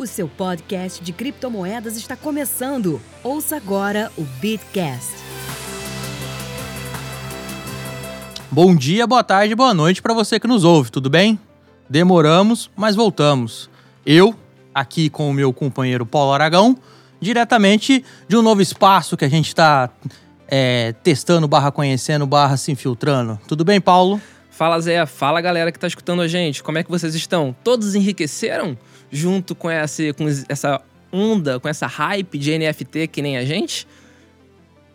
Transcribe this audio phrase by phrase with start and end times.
[0.00, 2.98] O seu podcast de criptomoedas está começando.
[3.22, 5.12] Ouça agora o Bitcast.
[8.50, 11.38] Bom dia, boa tarde, boa noite para você que nos ouve, tudo bem?
[11.86, 13.68] Demoramos, mas voltamos.
[14.06, 14.34] Eu,
[14.74, 16.78] aqui com o meu companheiro Paulo Aragão,
[17.20, 19.90] diretamente de um novo espaço que a gente está
[20.48, 23.38] é, testando, barra conhecendo, barra se infiltrando.
[23.46, 24.18] Tudo bem, Paulo?
[24.50, 27.54] Fala Zé, fala galera que tá escutando a gente, como é que vocês estão?
[27.62, 28.78] Todos enriqueceram
[29.10, 30.80] junto com essa, com essa
[31.12, 33.86] onda, com essa hype de NFT que nem a gente?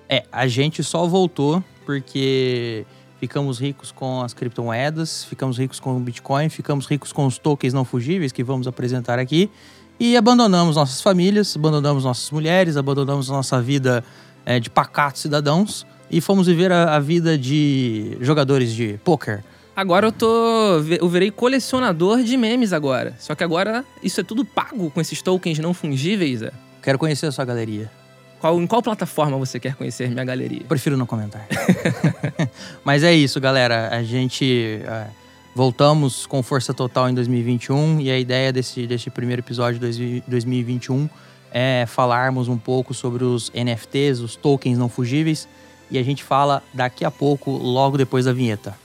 [0.07, 2.85] É, a gente só voltou porque
[3.19, 7.73] ficamos ricos com as criptomoedas, ficamos ricos com o Bitcoin, ficamos ricos com os tokens
[7.73, 9.49] não fugíveis que vamos apresentar aqui
[9.99, 14.03] e abandonamos nossas famílias, abandonamos nossas mulheres, abandonamos nossa vida
[14.45, 19.43] é, de pacatos cidadãos e fomos viver a, a vida de jogadores de poker.
[19.75, 20.79] Agora eu tô.
[20.99, 23.13] Eu virei colecionador de memes agora.
[23.19, 26.51] Só que agora isso é tudo pago com esses tokens não fungíveis, é?
[26.81, 27.91] Quero conhecer a sua galeria.
[28.39, 30.61] Qual, em qual plataforma você quer conhecer minha galeria?
[30.67, 31.45] Prefiro não comentar.
[32.85, 33.89] Mas é isso, galera.
[33.89, 35.07] A gente é,
[35.53, 41.09] voltamos com força total em 2021 e a ideia desse, desse primeiro episódio de 2021
[41.51, 45.47] é falarmos um pouco sobre os NFTs, os tokens não fugíveis.
[45.89, 48.84] E a gente fala daqui a pouco, logo depois da vinheta.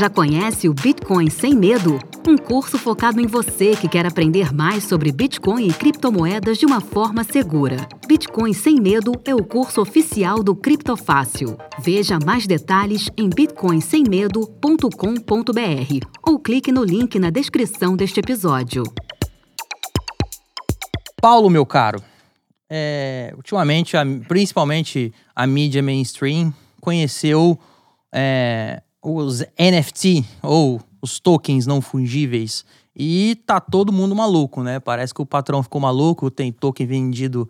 [0.00, 1.98] Já conhece o Bitcoin Sem Medo?
[2.26, 6.80] Um curso focado em você que quer aprender mais sobre Bitcoin e criptomoedas de uma
[6.80, 7.86] forma segura.
[8.08, 11.58] Bitcoin Sem Medo é o curso oficial do Criptofácil.
[11.78, 18.84] Veja mais detalhes em bitcoinsemmedo.com.br ou clique no link na descrição deste episódio.
[21.20, 22.02] Paulo, meu caro,
[22.70, 27.58] é, ultimamente, principalmente a mídia mainstream, conheceu
[28.10, 34.78] é, os NFT ou os tokens não fungíveis e tá todo mundo maluco, né?
[34.78, 37.48] Parece que o patrão ficou maluco, tem token vendido,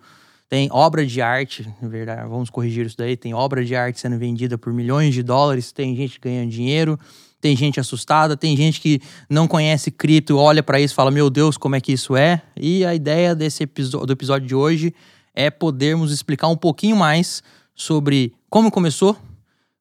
[0.48, 4.18] tem obra de arte, na verdade, vamos corrigir isso daí, tem obra de arte sendo
[4.18, 6.98] vendida por milhões de dólares, tem gente ganhando dinheiro,
[7.40, 11.30] tem gente assustada, tem gente que não conhece cripto, olha para isso e fala: "Meu
[11.30, 12.42] Deus, como é que isso é?".
[12.56, 14.94] E a ideia desse episódio do episódio de hoje
[15.34, 17.42] é podermos explicar um pouquinho mais
[17.74, 19.16] sobre como começou,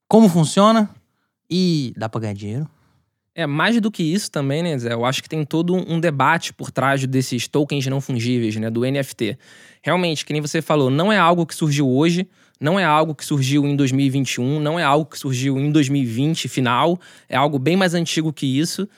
[0.07, 0.89] como funciona
[1.49, 2.69] e dá para ganhar dinheiro?
[3.33, 4.93] É, mais do que isso também, né, Zé?
[4.93, 8.81] Eu acho que tem todo um debate por trás desses tokens não fungíveis, né, do
[8.81, 9.37] NFT.
[9.81, 12.27] Realmente, que nem você falou, não é algo que surgiu hoje,
[12.59, 16.99] não é algo que surgiu em 2021, não é algo que surgiu em 2020 final,
[17.29, 18.89] é algo bem mais antigo que isso.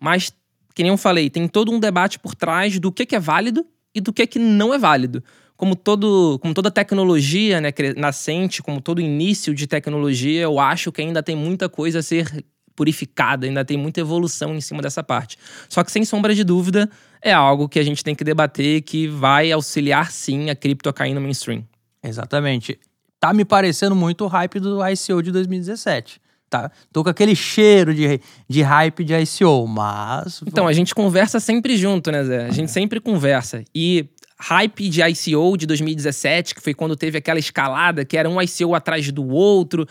[0.00, 0.32] Mas,
[0.74, 3.64] que nem eu falei, tem todo um debate por trás do que, é válido
[3.94, 5.22] e do que não é válido
[5.56, 11.00] como, todo, como toda tecnologia né, nascente, como todo início de tecnologia, eu acho que
[11.00, 12.44] ainda tem muita coisa a ser
[12.74, 15.38] purificada, ainda tem muita evolução em cima dessa parte.
[15.68, 16.90] Só que, sem sombra de dúvida,
[17.22, 20.92] é algo que a gente tem que debater que vai auxiliar sim a cripto a
[20.92, 21.64] cair no mainstream.
[22.02, 22.78] Exatamente.
[23.18, 26.20] Tá me parecendo muito o hype do ICO de 2017.
[26.50, 30.40] Tá, tô com aquele cheiro de, de hype de ICO, mas.
[30.46, 32.46] Então, a gente conversa sempre junto, né, Zé?
[32.46, 33.64] A gente sempre conversa.
[33.74, 38.40] E hype de ICO de 2017, que foi quando teve aquela escalada, que era um
[38.40, 39.86] ICO atrás do outro.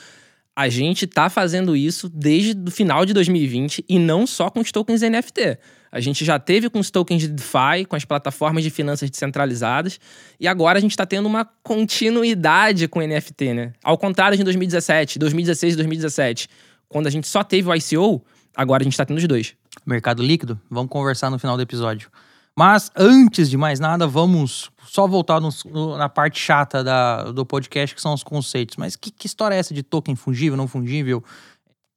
[0.55, 4.71] A gente tá fazendo isso desde o final de 2020 e não só com os
[4.71, 5.57] tokens NFT.
[5.91, 9.99] A gente já teve com os tokens de DeFi, com as plataformas de finanças descentralizadas,
[10.39, 13.73] e agora a gente está tendo uma continuidade com NFT, né?
[13.83, 16.49] Ao contrário de 2017, 2016 e 2017,
[16.89, 18.23] quando a gente só teve o ICO,
[18.55, 19.55] agora a gente está tendo os dois.
[19.85, 20.59] Mercado líquido?
[20.69, 22.09] Vamos conversar no final do episódio.
[22.55, 27.45] Mas antes de mais nada, vamos só voltar no, no, na parte chata da, do
[27.45, 28.77] podcast, que são os conceitos.
[28.77, 31.23] Mas que, que, história é essa de token fungível, não fungível?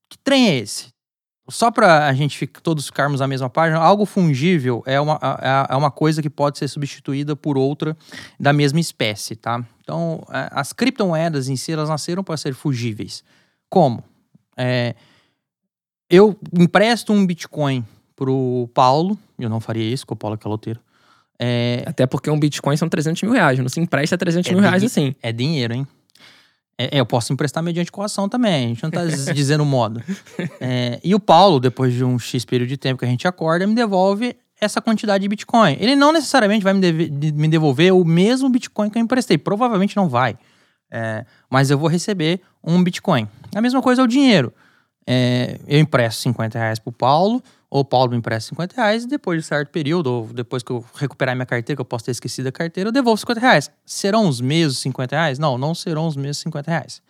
[0.08, 0.94] Que trem é esse?
[1.48, 5.20] Só para a gente ficar, todos ficarmos na mesma página, algo fungível é uma,
[5.68, 7.96] é uma coisa que pode ser substituída por outra
[8.40, 9.64] da mesma espécie, tá?
[9.80, 13.22] Então, é, as criptomoedas em si, elas nasceram para ser fungíveis.
[13.70, 14.02] Como?
[14.56, 14.96] É,
[16.10, 17.84] eu empresto um Bitcoin
[18.16, 20.80] pro Paulo, eu não faria isso, com o Paulo é caloteiro.
[21.38, 21.84] É...
[21.86, 24.82] Até porque um Bitcoin são 300 mil reais, não se empresta 300 é mil reais
[24.82, 25.14] assim.
[25.22, 25.86] É dinheiro, hein?
[26.78, 30.02] É, é, eu posso emprestar mediante coação também, a gente não tá dizendo modo.
[30.60, 33.66] É, e o Paulo, depois de um X período de tempo que a gente acorda,
[33.66, 35.76] me devolve essa quantidade de Bitcoin.
[35.78, 39.36] Ele não necessariamente vai me, deve, me devolver o mesmo Bitcoin que eu emprestei.
[39.36, 40.36] Provavelmente não vai.
[40.90, 43.28] É, mas eu vou receber um Bitcoin.
[43.54, 44.52] A mesma coisa é o dinheiro.
[45.06, 49.42] É, eu empresto 50 reais pro Paulo, ou Paulo me empresta 50 reais, e depois
[49.42, 52.46] de certo período, ou depois que eu recuperar minha carteira, que eu posso ter esquecido
[52.48, 53.70] a carteira, eu devolvo 50 reais.
[53.84, 55.38] Serão os mesmos 50 reais?
[55.38, 57.02] Não, não serão os mesmos 50 reais.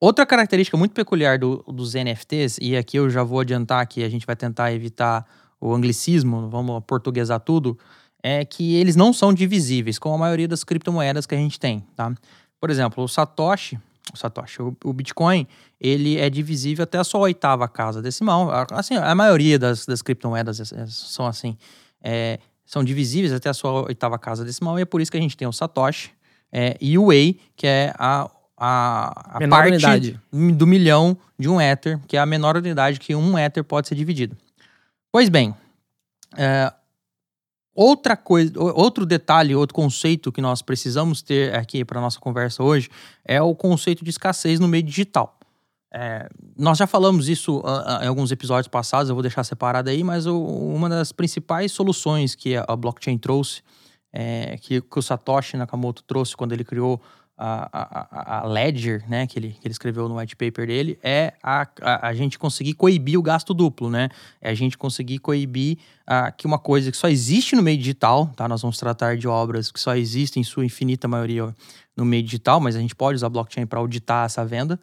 [0.00, 4.08] Outra característica muito peculiar do, dos NFTs, e aqui eu já vou adiantar que a
[4.08, 5.24] gente vai tentar evitar
[5.60, 7.78] o anglicismo, vamos portuguesar tudo,
[8.22, 11.86] é que eles não são divisíveis, como a maioria das criptomoedas que a gente tem,
[11.96, 12.12] tá?
[12.60, 13.78] Por exemplo, o Satoshi,
[14.14, 15.46] Satoshi, o, o Bitcoin,
[15.80, 18.50] ele é divisível até a sua oitava casa decimal.
[18.72, 21.56] Assim, a maioria das, das criptomoedas são assim,
[22.02, 25.20] é, são divisíveis até a sua oitava casa decimal, e é por isso que a
[25.20, 26.10] gente tem o Satoshi
[26.52, 30.20] é, e o Wei, que é a a, a parte unidade.
[30.32, 33.94] do milhão de um Ether, que é a menor unidade que um Ether pode ser
[33.94, 34.36] dividido.
[35.10, 35.54] Pois bem,
[36.36, 36.72] é,
[37.74, 42.88] outra coisa, outro detalhe, outro conceito que nós precisamos ter aqui para nossa conversa hoje
[43.24, 45.38] é o conceito de escassez no meio digital.
[45.92, 46.28] É,
[46.58, 50.26] nós já falamos isso uh, em alguns episódios passados, eu vou deixar separado aí, mas
[50.26, 53.62] o, uma das principais soluções que a blockchain trouxe,
[54.12, 57.00] é, que, que o Satoshi Nakamoto trouxe quando ele criou
[57.36, 61.66] a, a, Ledger, né, que ele, que ele escreveu no white paper dele, é a,
[61.80, 64.08] a, a gente conseguir coibir o gasto duplo, né?
[64.40, 68.28] É a gente conseguir coibir uh, que uma coisa que só existe no meio digital,
[68.36, 68.46] tá?
[68.46, 71.54] Nós vamos tratar de obras que só existem em sua infinita maioria
[71.96, 74.78] no meio digital, mas a gente pode usar blockchain para auditar essa venda.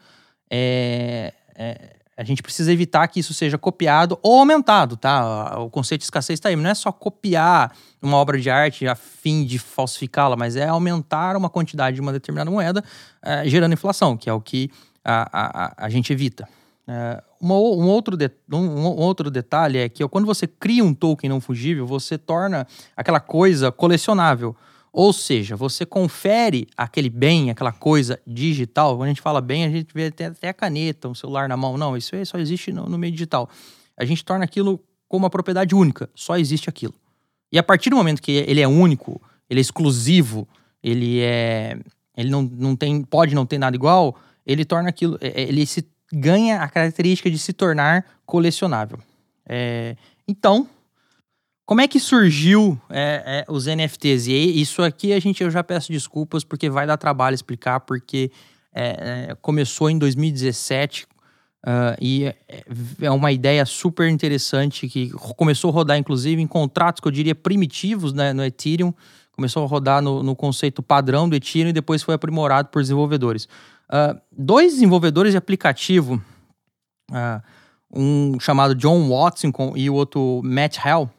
[0.50, 5.60] É, é, a gente precisa evitar que isso seja copiado ou aumentado, tá?
[5.60, 6.56] O conceito de escassez está aí.
[6.56, 11.36] Não é só copiar uma obra de arte a fim de falsificá-la, mas é aumentar
[11.36, 12.84] uma quantidade de uma determinada moeda,
[13.24, 14.70] é, gerando inflação, que é o que
[15.04, 16.48] a, a, a gente evita.
[16.88, 20.94] É, uma, um, outro de, um, um, outro detalhe é que quando você cria um
[20.94, 24.56] token não fungível, você torna aquela coisa colecionável.
[24.94, 28.98] Ou seja, você confere aquele bem, aquela coisa digital.
[28.98, 31.56] Quando a gente fala bem, a gente vê até, até a caneta, um celular na
[31.56, 31.78] mão.
[31.78, 33.50] Não, isso só existe no, no meio digital.
[33.96, 36.10] A gente torna aquilo como uma propriedade única.
[36.14, 36.94] Só existe aquilo.
[37.52, 40.48] E a partir do momento que ele é único, ele é exclusivo,
[40.84, 41.78] ele é.
[42.16, 43.04] Ele não, não tem.
[43.04, 45.18] Pode não ter nada igual, ele torna aquilo.
[45.22, 49.00] É, é, ele se ganha a característica de se tornar colecionável.
[49.46, 49.96] É,
[50.28, 50.68] então,
[51.72, 54.28] como é que surgiu é, é, os NFTs?
[54.28, 58.30] E isso aqui a gente eu já peço desculpas porque vai dar trabalho explicar, porque
[58.76, 61.06] é, é começou em 2017
[61.66, 62.36] uh, e é,
[63.04, 67.34] é uma ideia super interessante que começou a rodar, inclusive, em contratos que eu diria
[67.34, 68.94] primitivos né, no Ethereum.
[69.32, 73.46] Começou a rodar no, no conceito padrão do Ethereum e depois foi aprimorado por desenvolvedores.
[73.90, 76.22] Uh, dois desenvolvedores de aplicativo,
[77.10, 77.42] uh,
[77.96, 81.10] um chamado John Watson e o outro Matt Hell,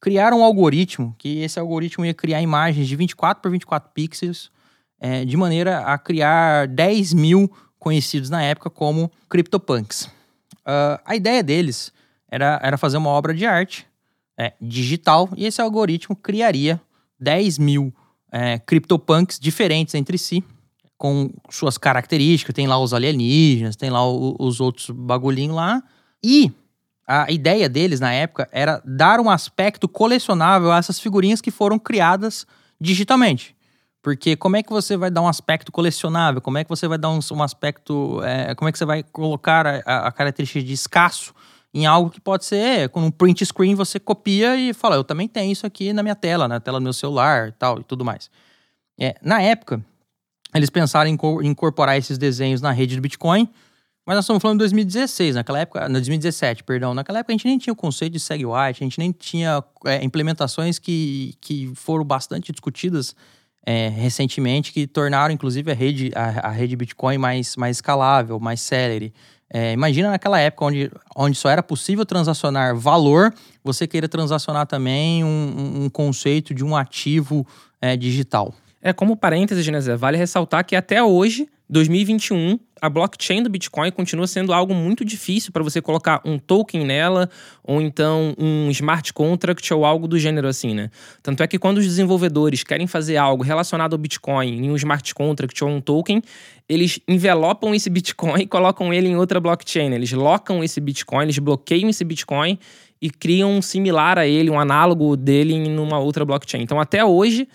[0.00, 4.50] criaram um algoritmo, que esse algoritmo ia criar imagens de 24 por 24 pixels,
[4.98, 10.04] é, de maneira a criar 10 mil conhecidos na época como CryptoPunks.
[10.60, 11.92] Uh, a ideia deles
[12.30, 13.86] era, era fazer uma obra de arte
[14.38, 16.80] é, digital e esse algoritmo criaria
[17.18, 17.94] 10 mil
[18.32, 20.44] é, CryptoPunks diferentes entre si,
[20.96, 22.54] com suas características.
[22.54, 25.82] Tem lá os alienígenas, tem lá o, os outros bagulhinhos lá.
[26.22, 26.52] E
[27.10, 31.76] a ideia deles na época era dar um aspecto colecionável a essas figurinhas que foram
[31.76, 32.46] criadas
[32.80, 33.56] digitalmente.
[34.00, 36.40] Porque como é que você vai dar um aspecto colecionável?
[36.40, 38.22] Como é que você vai dar um, um aspecto.
[38.22, 41.34] É, como é que você vai colocar a, a, característica de escasso
[41.74, 45.26] em algo que pode ser com um print screen você copia e fala, eu também
[45.26, 48.04] tenho isso aqui na minha tela, na tela do meu celular e tal e tudo
[48.04, 48.30] mais.
[48.98, 49.84] É, na época,
[50.54, 53.48] eles pensaram em incorporar esses desenhos na rede do Bitcoin
[54.10, 56.92] mas nós estamos falando de 2016, naquela época, no 2017, perdão.
[56.92, 59.62] Naquela época a gente nem tinha o conceito de seg white, a gente nem tinha
[59.84, 63.14] é, implementações que, que foram bastante discutidas
[63.64, 68.60] é, recentemente, que tornaram inclusive a rede, a, a, rede Bitcoin mais, mais escalável, mais
[68.60, 69.14] célere.
[69.48, 75.22] É, imagina naquela época onde, onde só era possível transacionar valor, você queira transacionar também
[75.22, 77.46] um, um conceito de um ativo
[77.80, 78.52] é, digital.
[78.82, 79.94] É, como parênteses, né, Zé?
[79.94, 85.52] Vale ressaltar que até hoje 2021, a blockchain do Bitcoin continua sendo algo muito difícil
[85.52, 87.28] para você colocar um token nela,
[87.62, 90.90] ou então um smart contract ou algo do gênero assim, né?
[91.22, 95.14] Tanto é que quando os desenvolvedores querem fazer algo relacionado ao Bitcoin em um smart
[95.14, 96.22] contract ou um token,
[96.68, 99.92] eles envelopam esse Bitcoin e colocam ele em outra blockchain.
[99.92, 102.58] Eles locam esse Bitcoin, eles bloqueiam esse Bitcoin
[103.02, 106.62] e criam um similar a ele, um análogo dele em uma outra blockchain.
[106.62, 107.48] Então, até hoje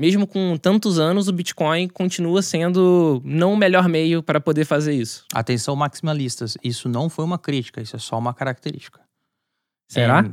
[0.00, 4.94] mesmo com tantos anos, o Bitcoin continua sendo não o melhor meio para poder fazer
[4.94, 5.26] isso.
[5.34, 6.56] Atenção, maximalistas.
[6.64, 8.98] Isso não foi uma crítica, isso é só uma característica.
[9.86, 10.24] Será?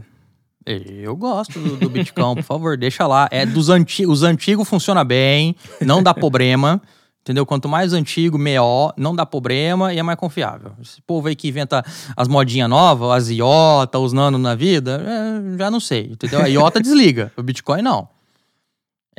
[0.65, 3.27] Eu gosto do, do Bitcoin, por favor, deixa lá.
[3.29, 6.81] É dos antigos, os antigos funciona bem, não dá problema.
[7.21, 7.45] Entendeu?
[7.45, 10.71] Quanto mais antigo, melhor, não dá problema e é mais confiável.
[10.81, 11.83] Esse povo aí que inventa
[12.15, 16.39] as modinhas novas, as IOTA, os nano na vida, é, já não sei, entendeu?
[16.39, 18.07] A IOTA desliga, o Bitcoin não.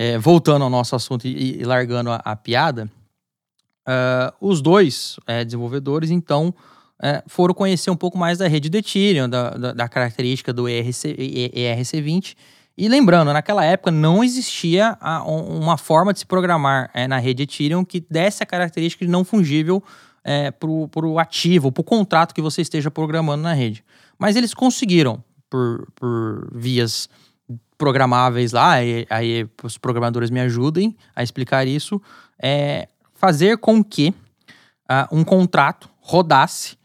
[0.01, 2.89] É, voltando ao nosso assunto e, e largando a, a piada,
[3.89, 6.55] uh, os dois é, desenvolvedores, então,
[7.03, 10.69] é, foram conhecer um pouco mais da rede do Ethereum, da, da, da característica do
[10.69, 11.17] ERC,
[11.53, 12.37] ERC20,
[12.77, 17.43] e lembrando, naquela época não existia a, uma forma de se programar é, na rede
[17.43, 19.83] Ethereum que desse a característica de não fungível
[20.23, 23.85] é, para o ativo, para o contrato que você esteja programando na rede.
[24.17, 27.09] Mas eles conseguiram, por, por vias
[27.79, 32.03] programáveis lá, e, aí os programadores me ajudem a explicar isso,
[32.43, 34.13] é fazer com que
[34.91, 36.77] uh, um contrato rodasse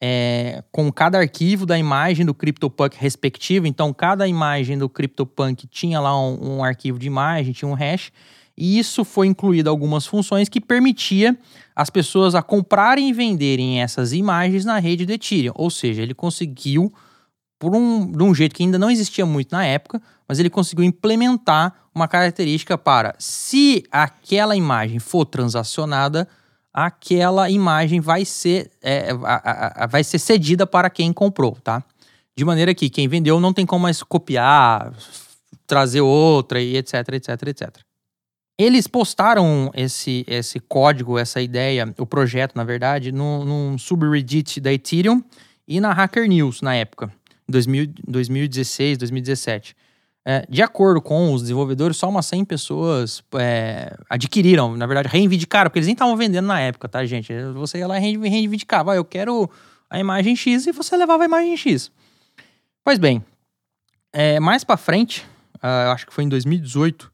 [0.00, 3.66] é, com cada arquivo da imagem do CryptoPunk respectivo.
[3.66, 8.10] Então, cada imagem do CryptoPunk tinha lá um, um, arquivo de imagem, tinha um hash.
[8.56, 11.38] E isso foi incluído algumas funções que permitia
[11.74, 15.52] as pessoas a comprarem e venderem essas imagens na rede do Ethereum.
[15.54, 16.92] Ou seja, ele conseguiu,
[17.60, 20.82] por um, de um jeito que ainda não existia muito na época, mas ele conseguiu
[20.82, 26.26] implementar uma característica para, se aquela imagem for transacionada,
[26.72, 31.84] aquela imagem vai ser, é, a, a, a, vai ser cedida para quem comprou, tá?
[32.34, 34.94] De maneira que quem vendeu não tem como mais copiar,
[35.66, 37.76] trazer outra e etc, etc, etc.
[38.58, 44.72] Eles postaram esse, esse código, essa ideia, o projeto, na verdade, no, num subreddit da
[44.72, 45.22] Ethereum
[45.68, 47.12] e na Hacker News na época,
[47.50, 49.76] 2000, 2016, 2017.
[50.24, 55.70] É, de acordo com os desenvolvedores, só umas 100 pessoas é, adquiriram, na verdade, reivindicaram,
[55.70, 57.32] porque eles nem estavam vendendo na época, tá, gente?
[57.54, 59.50] Você ia lá e reivindicava, ah, eu quero
[59.88, 61.90] a imagem X e você levava a imagem X.
[62.84, 63.24] Pois bem,
[64.12, 65.26] é, mais para frente,
[65.56, 67.10] uh, acho que foi em 2018, uh,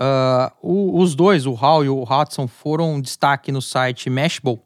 [0.00, 4.60] ah, o, os dois, o Hal e o Hudson, foram destaque no site Mashable,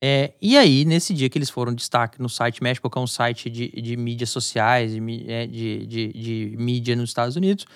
[0.00, 3.06] é, e aí, nesse dia que eles foram destaque no site México, que é um
[3.06, 7.66] site de, de mídias sociais, de, é, de, de, de mídia nos Estados Unidos,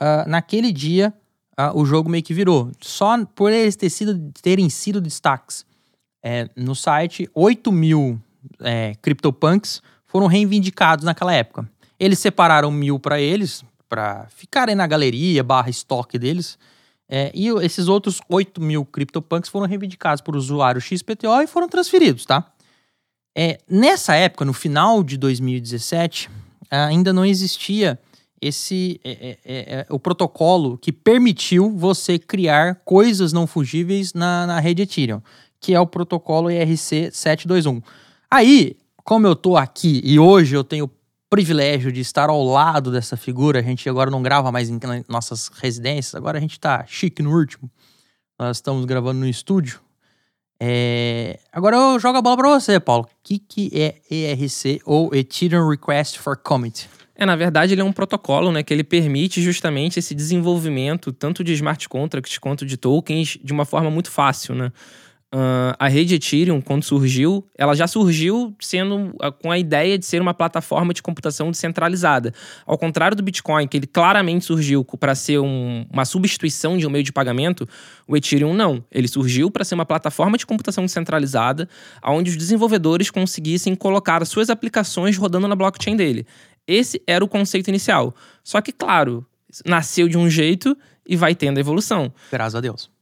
[0.00, 1.14] uh, naquele dia
[1.58, 2.72] uh, o jogo meio que virou.
[2.80, 5.64] Só por eles ter sido, terem sido destaques
[6.22, 8.20] é, no site, 8 mil
[8.60, 11.68] é, CryptoPunks foram reivindicados naquela época.
[11.98, 16.58] Eles separaram mil para eles, para ficarem na galeria barra estoque deles.
[17.08, 22.26] É, e esses outros 8 mil CryptoPunks foram reivindicados por usuários XPTO e foram transferidos,
[22.26, 22.52] tá?
[23.36, 26.28] É, nessa época, no final de 2017,
[26.70, 27.98] ainda não existia
[28.40, 34.46] esse é, é, é, é, o protocolo que permitiu você criar coisas não fungíveis na,
[34.46, 35.20] na rede Ethereum,
[35.60, 37.82] que é o protocolo ERC 721.
[38.30, 40.88] Aí, como eu tô aqui e hoje eu tenho
[41.30, 43.60] privilégio de estar ao lado dessa figura.
[43.60, 47.36] A gente agora não grava mais em nossas residências, agora a gente tá chique no
[47.36, 47.70] último.
[48.38, 49.80] Nós estamos gravando no estúdio.
[50.60, 51.38] É...
[51.52, 53.04] Agora eu jogo a bola para você, Paulo.
[53.04, 56.88] O que, que é ERC ou Ethereum Request for Commit?
[57.14, 61.42] É, na verdade, ele é um protocolo né, que ele permite justamente esse desenvolvimento tanto
[61.42, 64.72] de smart contracts quanto de tokens de uma forma muito fácil, né?
[65.34, 70.22] Uh, a rede Ethereum, quando surgiu, ela já surgiu sendo com a ideia de ser
[70.22, 72.32] uma plataforma de computação descentralizada.
[72.64, 76.90] Ao contrário do Bitcoin, que ele claramente surgiu para ser um, uma substituição de um
[76.90, 77.68] meio de pagamento,
[78.06, 78.82] o Ethereum não.
[78.90, 81.68] Ele surgiu para ser uma plataforma de computação descentralizada,
[82.02, 86.26] onde os desenvolvedores conseguissem colocar as suas aplicações rodando na blockchain dele.
[86.66, 88.14] Esse era o conceito inicial.
[88.42, 89.26] Só que, claro,
[89.66, 90.74] nasceu de um jeito
[91.06, 92.10] e vai tendo evolução.
[92.32, 92.97] Graças a Deus.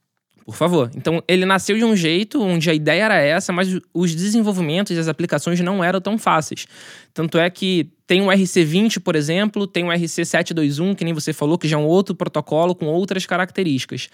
[0.47, 0.88] Por favor.
[0.95, 4.99] Então, ele nasceu de um jeito onde a ideia era essa, mas os desenvolvimentos e
[4.99, 6.69] as aplicações não eram tão fáceis.
[7.12, 11.59] Tanto é que tem o RC20, por exemplo, tem o RC721, que nem você falou,
[11.59, 14.09] que já é um outro protocolo com outras características.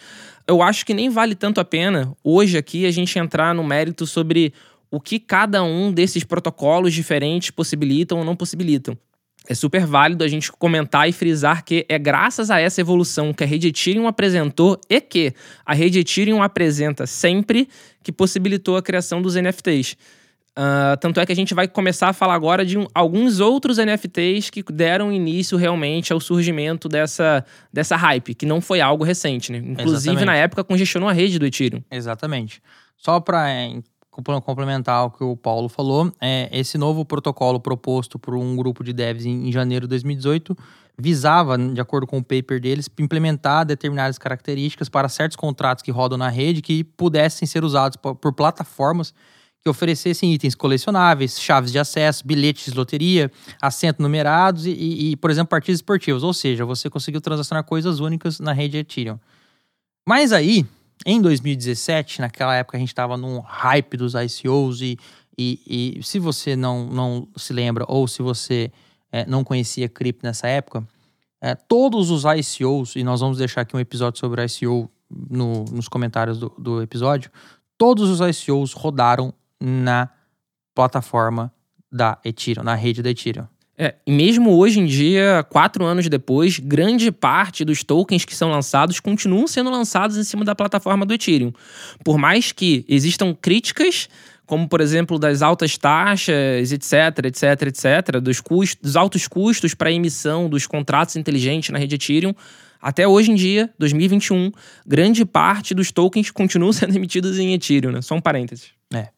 [0.49, 4.07] Eu acho que nem vale tanto a pena hoje aqui a gente entrar no mérito
[4.07, 4.55] sobre
[4.91, 8.97] o que cada um desses protocolos diferentes possibilitam ou não possibilitam
[9.49, 13.43] é super válido a gente comentar e frisar que é graças a essa evolução que
[13.43, 15.33] a rede Ethereum apresentou e que
[15.67, 17.69] a rede Ethereum apresenta sempre
[18.03, 19.93] que possibilitou a criação dos NFTs.
[19.93, 23.41] Uh, ah, tanto é que a gente vai começar a falar agora de um, alguns
[23.41, 29.03] outros NFTs que deram início realmente ao surgimento dessa, dessa hype, que não foi algo
[29.03, 29.59] recente, né?
[29.59, 30.25] Inclusive, Exatamente.
[30.27, 31.83] na época, congestionou a rede do Ethereum.
[31.91, 32.61] Exatamente.
[32.99, 33.49] Só para
[34.13, 38.93] complementar ao que o Paulo falou, é, esse novo protocolo proposto por um grupo de
[38.93, 40.57] devs em, em, janeiro de 2018
[40.99, 46.19] visava, de acordo com o paper deles, implementar determinadas características para certos contratos que rodam
[46.19, 49.15] na rede que pudessem ser usados por, plataformas
[49.63, 54.73] que oferecessem itens colecionáveis, chaves de acesso, bilhetes de loteria, assentos numerados e,
[55.13, 56.23] e, por exemplo, partidas esportivas.
[56.23, 59.19] Ou seja, você conseguiu transacionar coisas únicas na rede Ethereum.
[60.07, 60.67] Mas aí,
[61.05, 64.99] em 2017, naquela época a gente estava num hype dos ICOs e,
[65.37, 68.71] e, e, se você não, não se lembra ou se você
[69.11, 70.87] é, não conhecia cripto nessa época,
[71.41, 75.89] é, todos os ICOs, e nós vamos deixar aqui um episódio sobre ICO no, nos
[75.89, 77.31] comentários do, do episódio,
[77.77, 80.09] todos os ICOs rodaram na
[80.75, 81.53] plataforma
[81.91, 83.47] da Ethereum, na rede da Ethereum.
[83.83, 88.49] É, e mesmo hoje em dia, quatro anos depois, grande parte dos tokens que são
[88.49, 91.53] lançados continuam sendo lançados em cima da plataforma do Ethereum.
[92.05, 94.09] Por mais que existam críticas,
[94.47, 99.91] como por exemplo das altas taxas, etc, etc, etc, dos, custos, dos altos custos para
[99.91, 102.37] emissão dos contratos inteligentes na rede Ethereum,
[102.81, 104.53] até hoje em dia, 2021,
[104.87, 108.01] grande parte dos tokens continuam sendo emitidos em Ethereum, né?
[108.01, 108.69] Só um parênteses.
[108.95, 109.09] É.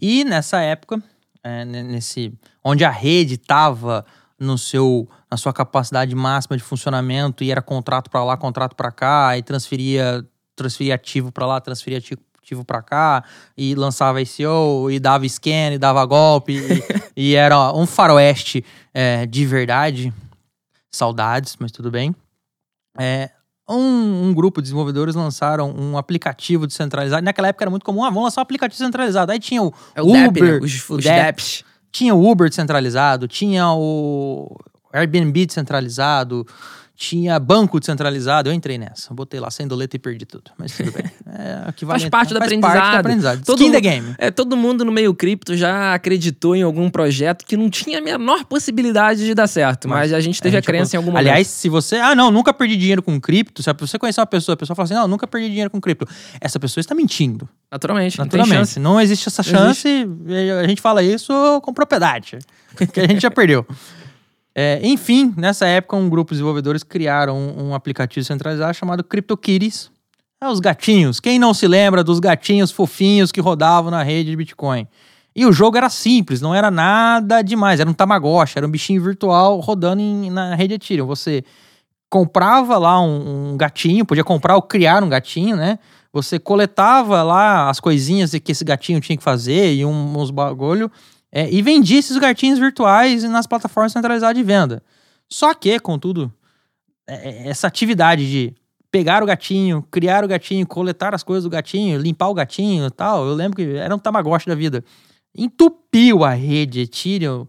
[0.00, 1.02] E nessa época,
[1.42, 2.32] é, nesse,
[2.64, 4.04] onde a rede estava
[4.38, 8.90] no seu na sua capacidade máxima de funcionamento e era contrato para lá, contrato para
[8.90, 13.24] cá e transferia transferia ativo para lá, transferia ativo para cá
[13.56, 16.82] e lançava ICO e dava scan e dava golpe e,
[17.16, 20.12] e, era um faroeste é, de verdade.
[20.90, 22.14] Saudades, mas tudo bem.
[22.98, 23.30] É,
[23.74, 27.24] um, um, grupo de desenvolvedores lançaram um aplicativo descentralizado.
[27.24, 29.32] Naquela época era muito comum, ah, vamos lançar um aplicativo descentralizado.
[29.32, 30.58] Aí tinha o, é o Uber, DEP, né?
[30.62, 31.64] os, os.
[31.90, 34.56] Tinha o Uber descentralizado, tinha o
[34.92, 36.46] Airbnb descentralizado,
[36.96, 38.48] tinha banco descentralizado.
[38.48, 39.12] Eu entrei nessa.
[39.12, 40.50] Botei lá sem doleta e perdi tudo.
[40.58, 41.04] Mas tudo bem.
[41.34, 42.74] É, faz parte, do, faz aprendizado.
[42.74, 43.44] parte do aprendizado.
[43.44, 44.14] Todo, Skin the game.
[44.18, 48.00] É, todo mundo no meio cripto já acreditou em algum projeto que não tinha a
[48.02, 49.88] menor possibilidade de dar certo.
[49.88, 51.26] Mas, mas a gente teve a, gente a crença em algum momento.
[51.26, 51.96] Aliás, se você.
[51.96, 53.62] Ah, não, nunca perdi dinheiro com cripto.
[53.62, 56.06] Se você conhecer uma pessoa, a pessoa fala assim: não, nunca perdi dinheiro com cripto.
[56.38, 57.48] Essa pessoa está mentindo.
[57.70, 58.18] Naturalmente.
[58.18, 58.78] Naturalmente.
[58.78, 59.88] Não, não existe essa chance.
[59.88, 60.50] Existe.
[60.62, 61.32] A gente fala isso
[61.62, 62.38] com propriedade.
[62.92, 63.66] que a gente já perdeu.
[64.54, 69.90] É, enfim, nessa época, um grupo de desenvolvedores criaram um, um aplicativo centralizado chamado CryptoKitties.
[70.40, 71.20] É os gatinhos.
[71.20, 74.88] Quem não se lembra dos gatinhos fofinhos que rodavam na rede de Bitcoin?
[75.34, 77.80] E o jogo era simples, não era nada demais.
[77.80, 81.06] Era um Tamagotchi, era um bichinho virtual rodando em, na rede Ethereum.
[81.06, 81.44] Você
[82.10, 85.78] comprava lá um, um, gatinho, podia comprar ou criar um gatinho, né?
[86.12, 90.90] Você coletava lá as coisinhas que esse gatinho tinha que fazer e um, uns bagulho
[91.32, 94.82] é, e vendia esses gatinhos virtuais nas plataformas centralizadas de venda.
[95.28, 96.30] Só que, contudo,
[97.06, 98.54] é, é, essa atividade de
[98.90, 102.90] pegar o gatinho, criar o gatinho, coletar as coisas do gatinho, limpar o gatinho e
[102.90, 104.84] tal, eu lembro que era um tamagotchi da vida.
[105.34, 107.48] Entupiu a rede Ethereum,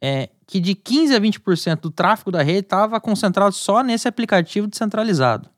[0.00, 4.68] é, que de 15 a 20% do tráfego da rede estava concentrado só nesse aplicativo
[4.68, 5.50] descentralizado.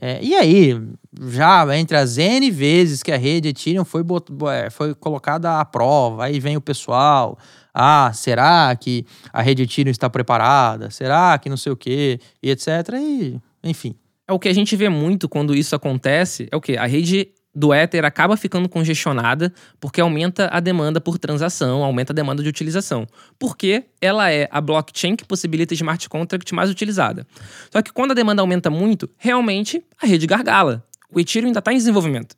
[0.00, 0.80] É, e aí,
[1.28, 4.02] já entre as N vezes que a rede Ethereum foi,
[4.50, 7.38] é, foi colocada à prova, aí vem o pessoal,
[7.74, 10.90] ah, será que a rede Ethereum está preparada?
[10.90, 12.18] Será que não sei o quê?
[12.42, 12.68] E etc.
[12.94, 13.94] E, enfim.
[14.26, 16.76] É o que a gente vê muito quando isso acontece, é o quê?
[16.78, 22.14] A rede do Ether acaba ficando congestionada porque aumenta a demanda por transação, aumenta a
[22.14, 23.06] demanda de utilização.
[23.38, 27.26] Porque ela é a blockchain que possibilita smart contract mais utilizada.
[27.72, 30.84] Só que quando a demanda aumenta muito, realmente a rede gargala.
[31.12, 32.36] O Ethereum ainda está em desenvolvimento.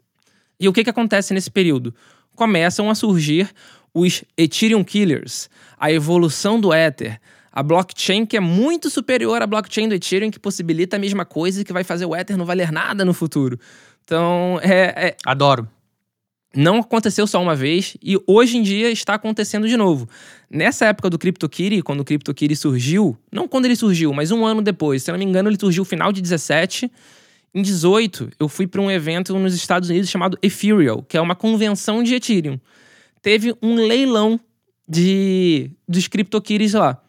[0.58, 1.94] E o que, que acontece nesse período?
[2.34, 3.50] Começam a surgir
[3.92, 7.20] os Ethereum Killers, a evolução do Ether,
[7.52, 11.60] a blockchain que é muito superior à blockchain do Ethereum, que possibilita a mesma coisa
[11.60, 13.60] e que vai fazer o Ether não valer nada no futuro.
[14.12, 15.66] Então, é, é, Adoro.
[16.54, 20.06] Não aconteceu só uma vez e hoje em dia está acontecendo de novo.
[20.50, 24.60] Nessa época do CryptoKitty, quando o CryptoKitty surgiu, não quando ele surgiu, mas um ano
[24.60, 26.92] depois, se não me engano, ele surgiu no final de 17.
[27.54, 31.34] Em 18, eu fui para um evento nos Estados Unidos chamado Ethereal, que é uma
[31.34, 32.60] convenção de Ethereum.
[33.22, 34.38] Teve um leilão
[34.86, 37.02] de dos CryptoKitties lá.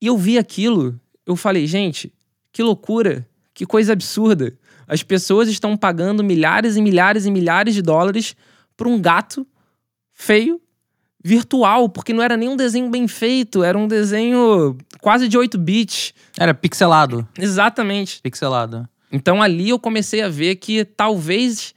[0.00, 2.12] E eu vi aquilo, eu falei, gente,
[2.52, 4.56] que loucura, que coisa absurda.
[4.88, 8.34] As pessoas estão pagando milhares e milhares e milhares de dólares
[8.74, 9.46] por um gato
[10.14, 10.60] feio,
[11.22, 15.58] virtual, porque não era nem um desenho bem feito, era um desenho quase de 8
[15.58, 16.14] bits.
[16.38, 17.28] Era pixelado.
[17.38, 18.20] Exatamente.
[18.22, 18.88] Pixelado.
[19.12, 21.74] Então ali eu comecei a ver que talvez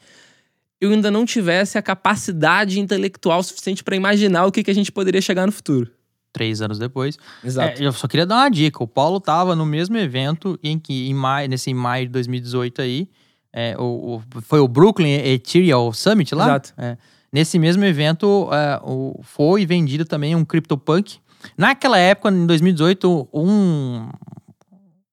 [0.80, 4.91] eu ainda não tivesse a capacidade intelectual suficiente para imaginar o que, que a gente
[4.91, 5.91] poderia chegar no futuro
[6.32, 7.17] três anos depois.
[7.44, 7.82] Exato.
[7.82, 8.84] É, eu só queria dar uma dica.
[8.84, 12.82] O Paulo tava no mesmo evento em que, em maio, nesse em maio de 2018
[12.82, 13.10] aí,
[13.54, 16.46] é, o, o, foi o Brooklyn Ethereal Summit lá?
[16.46, 16.74] Exato.
[16.78, 16.98] É,
[17.32, 21.17] nesse mesmo evento, é, o, foi vendido também um CryptoPunk.
[21.58, 24.10] Naquela época, em 2018, um,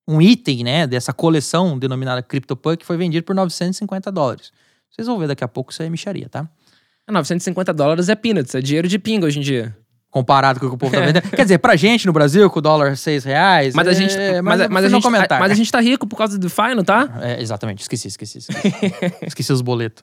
[0.06, 4.52] um item, né, dessa coleção denominada CryptoPunk foi vendido por 950 dólares.
[4.90, 6.48] Vocês vão ver daqui a pouco, isso é micharia, tá?
[7.10, 9.76] 950 dólares é peanuts, é dinheiro de pinga hoje em dia.
[10.18, 11.22] Comparado com o que o povo tá vendendo.
[11.30, 13.74] Quer dizer, pra gente no Brasil, com o dólar 6 reais.
[13.74, 15.38] Mas a gente, é, mas, mas, a não gente, comentar.
[15.40, 17.08] mas a gente tá rico por causa do DeFi, não tá?
[17.22, 18.38] É, exatamente, esqueci, esqueci.
[18.38, 20.02] Esqueci, esqueci os boletos.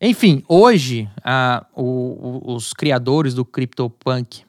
[0.00, 1.08] Enfim, hoje,
[1.74, 1.82] o-
[2.52, 4.42] o- os criadores do CryptoPunk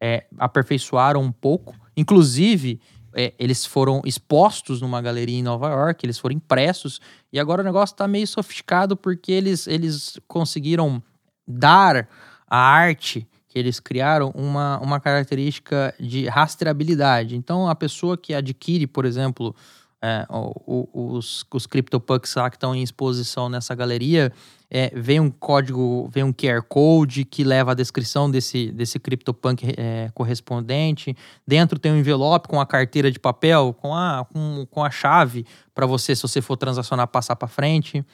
[0.00, 1.74] é, aperfeiçoaram um pouco.
[1.96, 2.78] Inclusive,
[3.14, 7.00] é, eles foram expostos numa galeria em Nova York, eles foram impressos.
[7.32, 11.02] E agora o negócio tá meio sofisticado porque eles, eles conseguiram
[11.48, 12.06] dar
[12.48, 13.26] à arte
[13.58, 17.36] eles criaram uma, uma característica de rastreabilidade.
[17.36, 19.54] Então, a pessoa que adquire, por exemplo,
[20.02, 24.30] é, o- o- os, os CryptoPunks lá que estão em exposição nessa galeria,
[24.70, 29.74] é, vem um código, vem um QR Code que leva a descrição desse, desse CryptoPunk
[29.76, 31.16] é, correspondente.
[31.46, 35.46] Dentro tem um envelope com a carteira de papel, com a, com, com a chave
[35.74, 38.04] para você, se você for transacionar, passar para frente.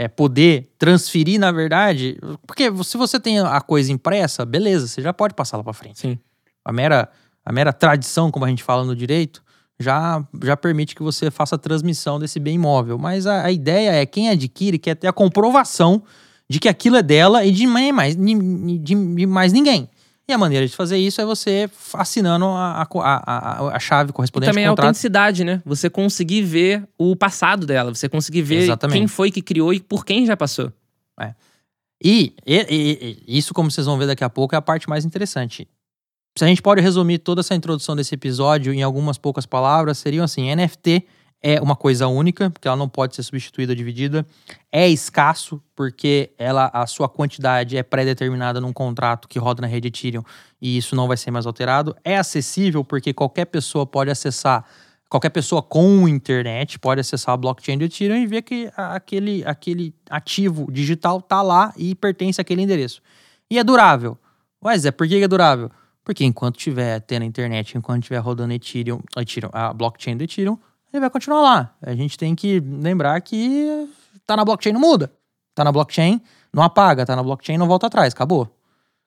[0.00, 5.12] É, poder transferir, na verdade, porque se você tem a coisa impressa, beleza, você já
[5.12, 6.18] pode passar lá para frente Sim.
[6.64, 7.08] a mera,
[7.44, 9.42] a mera tradição, como a gente fala no direito,
[9.78, 12.96] já, já permite que você faça a transmissão desse bem imóvel.
[12.96, 16.02] Mas a, a ideia é quem adquire quer ter a comprovação
[16.48, 18.34] de que aquilo é dela e de mais, de,
[18.78, 19.86] de- de mais ninguém.
[20.30, 24.12] E a maneira de fazer isso é você assinando a, a, a, a chave E
[24.12, 24.86] correspondente também ao a contrato.
[24.86, 25.60] autenticidade, né?
[25.66, 28.96] Você conseguir ver o passado dela, você conseguir ver Exatamente.
[28.96, 30.72] quem foi que criou e por quem já passou.
[32.02, 34.88] E, e- e- e isso, como vocês vão ver daqui a pouco, é a parte
[34.88, 35.68] mais interessante.
[36.38, 40.24] Se a gente pode resumir toda essa introdução desse episódio em algumas poucas palavras, seriam
[40.24, 41.04] assim: NFT
[41.42, 44.26] é uma coisa única, porque ela não pode ser substituída ou dividida.
[44.70, 49.88] É escasso, porque ela, a sua quantidade é pré-determinada num contrato que roda na rede
[49.88, 50.22] Ethereum
[50.60, 51.96] e isso não vai ser mais alterado.
[52.04, 54.64] É acessível, porque qualquer pessoa pode acessar.
[55.08, 59.94] Qualquer pessoa com internet pode acessar a blockchain do Ethereum e ver que aquele, aquele
[60.08, 63.02] ativo digital tá lá e pertence àquele endereço.
[63.50, 64.16] E é durável.
[64.62, 65.70] Mas é por que é durável?
[66.04, 70.58] Porque enquanto tiver tendo internet, enquanto tiver rodando Ethereum, Ethereum, a blockchain do Ethereum,
[70.92, 71.74] ele vai continuar lá.
[71.82, 73.88] A gente tem que lembrar que
[74.26, 75.12] tá na blockchain não muda.
[75.54, 76.20] Tá na blockchain,
[76.52, 77.04] não apaga.
[77.06, 78.12] Tá na blockchain, não volta atrás.
[78.12, 78.54] Acabou.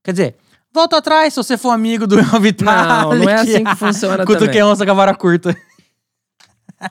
[0.03, 0.35] Quer dizer,
[0.73, 3.11] volta atrás se você for amigo do Vital.
[3.11, 4.63] Não, não é assim que funciona Cutuque também.
[4.63, 5.55] onça com a vara curta.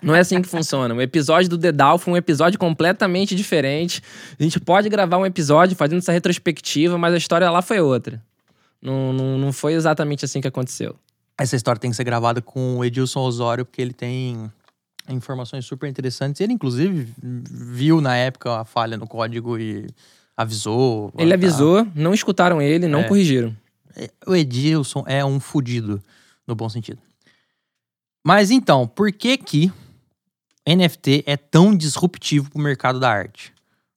[0.00, 0.94] Não é assim que funciona.
[0.94, 4.02] O episódio do Dedal foi um episódio completamente diferente.
[4.38, 8.22] A gente pode gravar um episódio fazendo essa retrospectiva, mas a história lá foi outra.
[8.81, 10.96] Não, não, não foi exatamente assim que aconteceu.
[11.38, 14.50] Essa história tem que ser gravada com o Edilson Osório, porque ele tem
[15.12, 16.40] informações super interessantes.
[16.40, 19.87] Ele, inclusive, viu na época a falha no código e
[20.37, 21.12] avisou.
[21.18, 21.35] Ele tá?
[21.35, 23.09] avisou, não escutaram ele, não É.
[23.09, 23.57] corrigiram.
[24.27, 26.03] O Edilson é um fudido,
[26.46, 26.98] no bom sentido.
[28.25, 29.72] Mas então, por que que
[30.66, 33.53] NFT é tão disruptivo pro mercado da arte?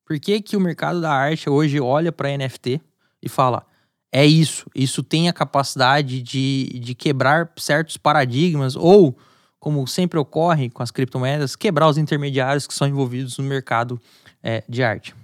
[0.06, 2.82] Por que que o mercado da arte hoje olha para NFT
[3.22, 3.66] e fala:
[4.12, 9.18] é isso, isso tem a capacidade de, de quebrar certos paradigmas ou,
[9.66, 14.00] como sempre ocorre com as criptomoedas, quebrar os intermediários que são envolvidos no mercado
[14.44, 15.16] é, de arte.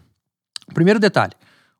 [0.73, 1.33] Primeiro detalhe.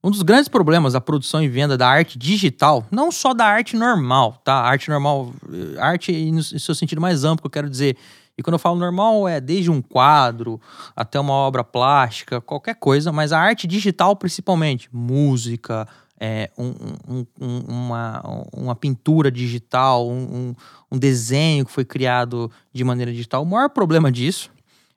[0.03, 3.75] Um dos grandes problemas da produção e venda da arte digital, não só da arte
[3.75, 4.53] normal, tá?
[4.57, 7.97] Arte normal, eh, arte no seu sentido mais amplo, eu quero dizer.
[8.37, 10.61] E quando eu falo normal, é desde um quadro
[10.95, 15.87] até uma obra plástica, qualquer coisa, mas a arte digital principalmente, música,
[16.23, 16.75] é, um-
[17.09, 18.21] um- um- uma,
[18.55, 20.55] uma pintura digital, um, um-
[20.91, 23.41] um desenho que foi criado de maneira digital.
[23.41, 24.51] O maior problema disso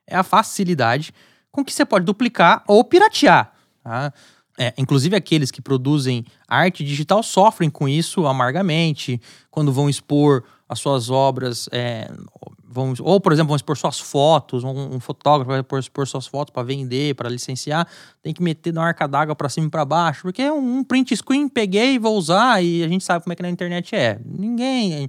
[0.05, 1.11] é a facilidade
[1.51, 3.51] com que você pode duplicar ou piratear.
[3.83, 4.13] Tá?
[4.59, 10.77] É, inclusive aqueles que produzem arte digital sofrem com isso amargamente quando vão expor as
[10.79, 12.07] suas obras, é,
[12.99, 16.63] ou por exemplo vão expor suas fotos, um, um fotógrafo vai expor, suas fotos para
[16.63, 17.87] vender, para licenciar,
[18.21, 21.15] tem que meter na arca d'água para cima e para baixo, porque é um, print
[21.15, 24.19] screen, peguei, vou usar e a gente sabe como é que na internet é.
[24.25, 25.07] Ninguém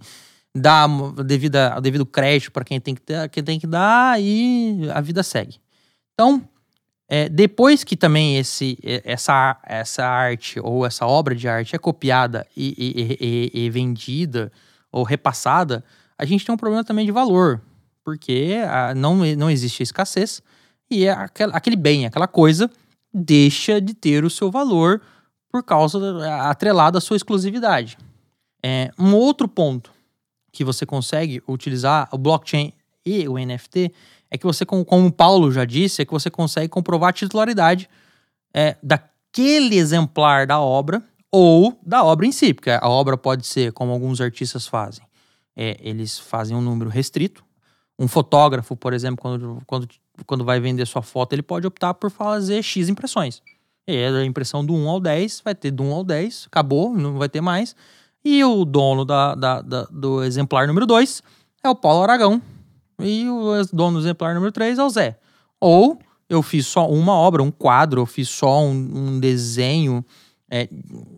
[0.55, 0.87] dá
[1.24, 5.22] devida, devido crédito para quem tem que ter, quem tem que dar e a vida
[5.22, 5.57] segue.
[6.14, 6.42] Então,
[7.09, 12.46] é, depois que também esse, essa, essa arte ou essa obra de arte é copiada
[12.57, 14.50] e, e- e- e vendida
[14.90, 15.85] ou repassada,
[16.18, 17.61] a gente tem um problema também de valor,
[18.05, 20.42] porque ah, não, não existe escassez
[20.90, 22.70] e é aquel- aquele bem, aquela coisa,
[23.12, 25.00] deixa de ter o seu valor
[25.50, 27.96] por causa da- atrelado à sua exclusividade.
[28.64, 29.92] É, um outro ponto
[30.52, 32.72] que você consegue utilizar o blockchain
[33.05, 33.92] e o NFT
[34.31, 37.12] é que você, como, como o Paulo já disse, é que você consegue comprovar a
[37.12, 37.88] titularidade
[38.55, 43.72] é, daquele exemplar da obra ou da obra em si, porque a obra pode ser,
[43.72, 45.06] como alguns artistas fazem,
[45.57, 47.45] é, eles fazem um número restrito.
[47.99, 49.88] Um fotógrafo, por exemplo, quando, quando,
[50.27, 53.42] quando vai vender sua foto, ele pode optar por fazer X impressões.
[53.88, 57.14] E a impressão do 1 ao 10, vai ter do 1 ao 10, acabou, não
[57.14, 57.75] vai ter mais.
[58.25, 61.23] E o dono da, da, da do exemplar número 2
[61.62, 62.42] é o Paulo Aragão.
[62.99, 65.19] E o dono do exemplar número 3 é o Zé.
[65.61, 70.05] Ou eu fiz só uma obra, um quadro, eu fiz só um, um desenho
[70.51, 70.69] é,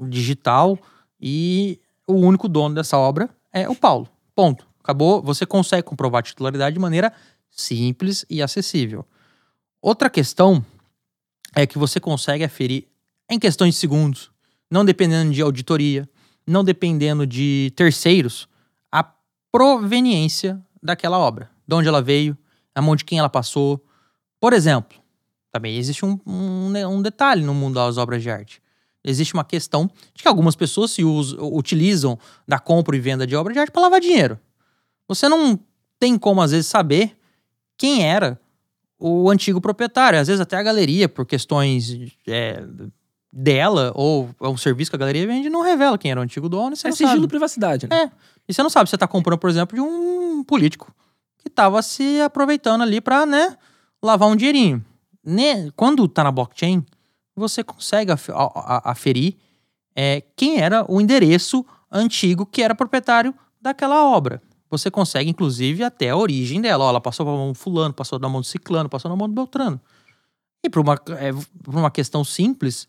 [0.09, 0.79] digital
[1.21, 4.09] e o único dono dessa obra é o Paulo.
[4.39, 4.69] Ponto.
[4.79, 5.21] Acabou.
[5.21, 7.13] Você consegue comprovar a titularidade de maneira
[7.51, 9.05] simples e acessível.
[9.83, 10.65] Outra questão
[11.57, 12.87] é que você consegue aferir
[13.29, 14.31] em questões de segundos,
[14.71, 16.09] não dependendo de auditoria,
[16.47, 18.49] não dependendo de terceiros,
[18.93, 19.05] a
[19.51, 21.51] proveniência daquela obra.
[21.67, 22.39] De onde ela veio,
[22.73, 23.85] a mão de quem ela passou.
[24.39, 25.01] Por exemplo,
[25.51, 28.63] também existe um, um, um detalhe no mundo das obras de arte.
[29.09, 33.35] Existe uma questão de que algumas pessoas se usam, utilizam da compra e venda de
[33.35, 34.39] obra de arte para lavar dinheiro.
[35.09, 35.59] Você não
[35.99, 37.17] tem como, às vezes, saber
[37.77, 38.39] quem era
[38.99, 40.19] o antigo proprietário.
[40.19, 42.63] Às vezes até a galeria, por questões é,
[43.33, 46.49] dela ou é um serviço que a galeria vende, não revela quem era o antigo
[46.49, 46.75] dono.
[46.85, 47.29] É não sigilo sabe.
[47.29, 48.05] privacidade, né?
[48.05, 48.11] É.
[48.49, 50.95] E você não sabe, você está comprando, por exemplo, de um político
[51.39, 53.57] que estava se aproveitando ali para, né,
[54.03, 54.85] lavar um dinheirinho.
[55.25, 56.85] Ne Quando está na blockchain,
[57.39, 58.13] você consegue
[58.85, 59.37] aferir
[59.95, 64.43] é, quem era o endereço antigo que era proprietário daquela obra.
[64.71, 66.85] Você consegue, inclusive, até a origem dela.
[66.85, 69.29] Ó, ela passou para mão do fulano, passou da mão do ciclano, passou na mão
[69.29, 69.81] do beltrano.
[70.63, 72.87] E por uma, é, por uma questão simples,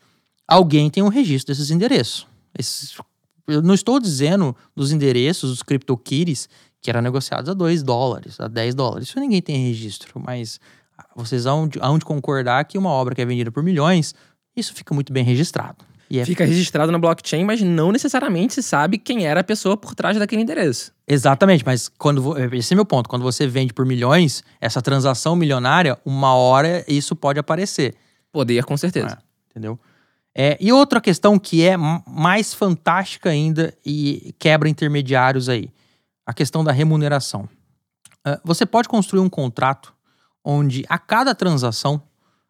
[0.47, 2.27] alguém tem um registro desses endereços.
[2.57, 2.97] Esses,
[3.47, 6.49] eu não estou dizendo dos endereços dos CryptoKitties
[6.81, 9.07] que eram negociados a 2 dólares, a 10 dólares.
[9.07, 10.59] Isso ninguém tem registro, mas
[11.15, 14.13] vocês hão de, hão de concordar que uma obra que é vendida por milhões,
[14.59, 15.77] isso fica muito bem registrado.
[16.11, 16.25] É...
[16.25, 20.17] Fica registrado na blockchain, mas não necessariamente se sabe quem era a pessoa por trás
[20.17, 20.91] daquele endereço.
[21.07, 23.07] Exatamente, mas quando esse é meu ponto.
[23.07, 27.95] Quando você vende por milhões, essa transação milionária, uma hora isso pode aparecer.
[28.31, 29.19] Poder, com certeza.
[29.19, 29.79] É, entendeu?
[30.35, 35.69] É, e outra questão que é mais fantástica ainda e quebra intermediários aí,
[36.25, 37.49] a questão da remuneração.
[38.25, 39.93] Uh, você pode construir um contrato
[40.43, 42.01] onde a cada transação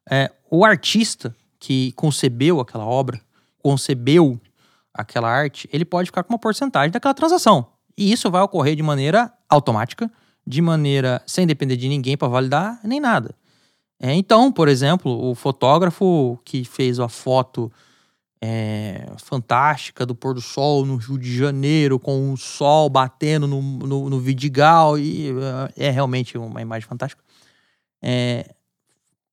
[0.09, 3.21] é, o artista que concebeu aquela obra
[3.59, 4.39] concebeu
[4.93, 7.67] aquela arte, ele pode ficar com uma porcentagem daquela transação.
[7.97, 10.11] E isso vai ocorrer de maneira automática,
[10.47, 13.35] de maneira sem depender de ninguém para validar, nem nada.
[13.99, 17.71] É, então, por exemplo, o fotógrafo que fez a foto
[18.41, 23.61] é, fantástica do pôr do sol no Rio de Janeiro, com o sol batendo no,
[23.61, 25.31] no, no Vidigal, e
[25.75, 27.21] é, é realmente uma imagem fantástica,
[28.01, 28.55] é,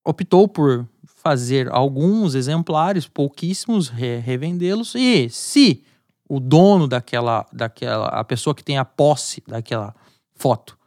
[0.04, 0.86] optou por
[1.26, 4.94] fazer alguns exemplares, pouquíssimos, re revendê-los.
[4.94, 5.82] E se
[6.28, 9.92] o dono daquela, daquela, a pessoa que tem a posse daquela
[10.36, 10.78] foto,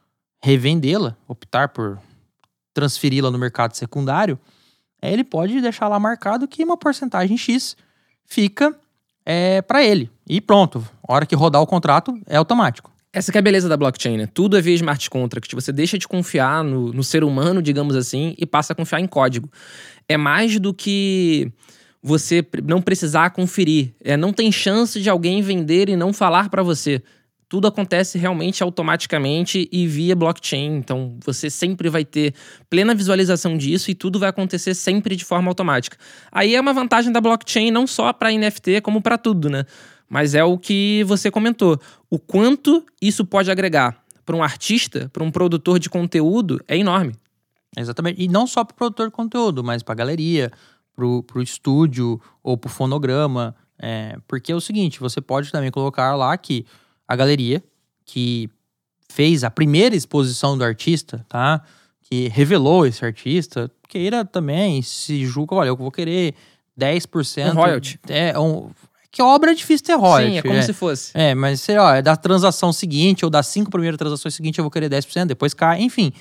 [0.41, 1.99] revendê-la, optar por
[2.73, 4.39] transferi-la no mercado secundário,
[5.01, 7.75] ele pode deixar lá marcado que uma porcentagem X
[8.23, 8.73] fica
[9.25, 10.09] é, para ele.
[10.25, 12.89] E pronto, a hora que rodar o contrato é automático.
[13.11, 14.29] Essa é a beleza da blockchain, né?
[14.31, 15.53] Tudo é via smart contract.
[15.55, 19.07] Você deixa de confiar no, no ser humano, digamos assim, e passa a confiar em
[19.07, 19.49] código.
[20.09, 21.51] É mais do que
[22.01, 23.93] você não precisar conferir.
[24.03, 27.01] É, não tem chance de alguém vender e não falar para você.
[27.47, 30.77] Tudo acontece realmente automaticamente e via blockchain.
[30.77, 32.33] Então você sempre vai ter
[32.69, 35.97] plena visualização disso e tudo vai acontecer sempre de forma automática.
[36.31, 39.65] Aí é uma vantagem da blockchain não só para NFT, como para tudo, né?
[40.07, 41.79] Mas é o que você comentou.
[42.09, 47.13] O quanto isso pode agregar para um artista, para um produtor de conteúdo, é enorme.
[47.77, 48.21] Exatamente.
[48.21, 50.51] E não só para o produtor de conteúdo, mas para a galeria,
[50.95, 53.55] para o estúdio ou para o fonograma.
[53.81, 56.65] É, porque é o seguinte, você pode também colocar lá que
[57.07, 57.63] a galeria
[58.05, 58.49] que
[59.07, 61.61] fez a primeira exposição do artista, tá?
[62.01, 66.33] Que revelou esse artista, queira também, se julga, olha, eu vou querer
[66.79, 67.51] 10%.
[67.51, 67.99] Um royalty.
[68.07, 68.69] É, um,
[69.11, 70.31] que obra é difícil ter royalty.
[70.31, 70.61] Sim, é como é.
[70.61, 71.11] se fosse.
[71.13, 74.63] É, mas sei lá, é da transação seguinte ou das cinco primeiras transações seguintes eu
[74.63, 76.11] vou querer 10%, depois cai, enfim.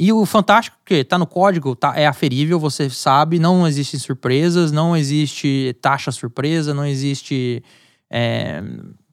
[0.00, 4.70] E o fantástico que tá no código, tá, é aferível, você sabe, não existem surpresas,
[4.70, 7.64] não existe taxa surpresa, não existe
[8.08, 8.62] é,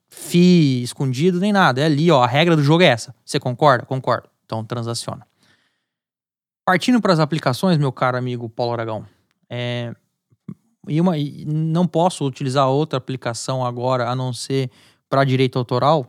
[0.07, 1.81] FII escondido, nem nada.
[1.81, 3.15] É ali, ó, a regra do jogo é essa.
[3.25, 3.83] Você concorda?
[3.83, 4.29] Concordo.
[4.45, 5.25] Então transaciona.
[6.63, 9.07] Partindo para as aplicações, meu caro amigo Paulo Aragão,
[9.49, 9.91] é,
[10.87, 11.13] e, uma,
[11.47, 14.69] não posso utilizar outra aplicação agora a não ser
[15.09, 16.07] para direito autoral,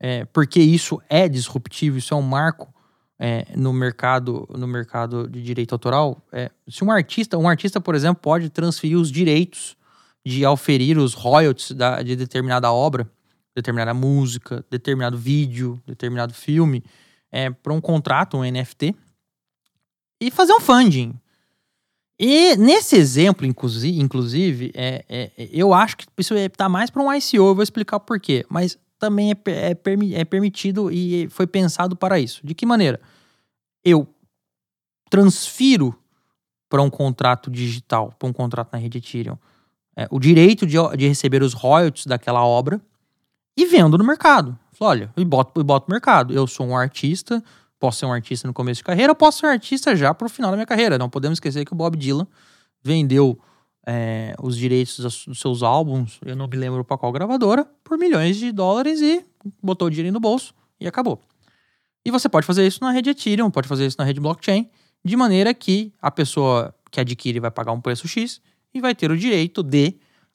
[0.00, 2.74] é, porque isso é disruptivo, isso é um marco
[3.18, 6.22] é, no mercado no mercado de direito autoral.
[6.32, 9.76] É, se um artista, um artista, por exemplo, pode transferir os direitos
[10.24, 13.10] de auferir os royalties da, de determinada obra,
[13.54, 16.84] determinada música, determinado vídeo, determinado filme,
[17.32, 18.94] é, para um contrato, um NFT,
[20.20, 21.14] e fazer um funding.
[22.18, 27.12] E nesse exemplo, inclusive, inclusive é, é, eu acho que isso está mais para um
[27.12, 28.44] ICO, eu vou explicar por quê.
[28.48, 29.76] Mas também é, é,
[30.14, 32.40] é permitido e foi pensado para isso.
[32.44, 33.00] De que maneira?
[33.84, 34.06] Eu
[35.08, 35.94] transfiro
[36.68, 39.38] para um contrato digital, para um contrato na rede Ethereum,
[39.96, 42.80] é, o direito de, de receber os royalties daquela obra
[43.56, 44.56] e vendo no mercado.
[44.78, 46.32] olha, e boto, e boto no mercado.
[46.32, 47.42] Eu sou um artista,
[47.78, 50.26] posso ser um artista no começo de carreira, eu posso ser um artista já para
[50.26, 50.98] o final da minha carreira.
[50.98, 52.26] Não podemos esquecer que o Bob Dylan
[52.82, 53.38] vendeu
[53.90, 58.36] é, os direitos dos seus álbuns, eu não me lembro para qual gravadora, por milhões
[58.36, 59.24] de dólares e
[59.62, 61.18] botou o dinheiro no bolso e acabou.
[62.04, 64.68] E você pode fazer isso na rede Ethereum, pode fazer isso na rede blockchain,
[65.02, 68.42] de maneira que a pessoa que adquire vai pagar um preço X
[68.74, 69.94] e vai ter o direito de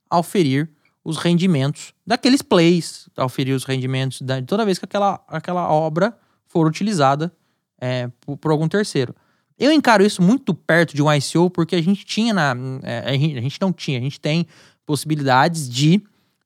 [0.09, 0.67] auferir
[1.03, 6.65] os rendimentos daqueles plays, auferir os rendimentos da, toda vez que aquela, aquela obra for
[6.65, 7.31] utilizada
[7.79, 9.13] é, por, por, algum terceiro.
[9.59, 12.55] Eu encaro isso muito perto de um ICO porque a gente tinha na.
[12.83, 14.45] É, a, gente, a gente não tinha, a gente tem
[14.85, 16.01] possibilidades de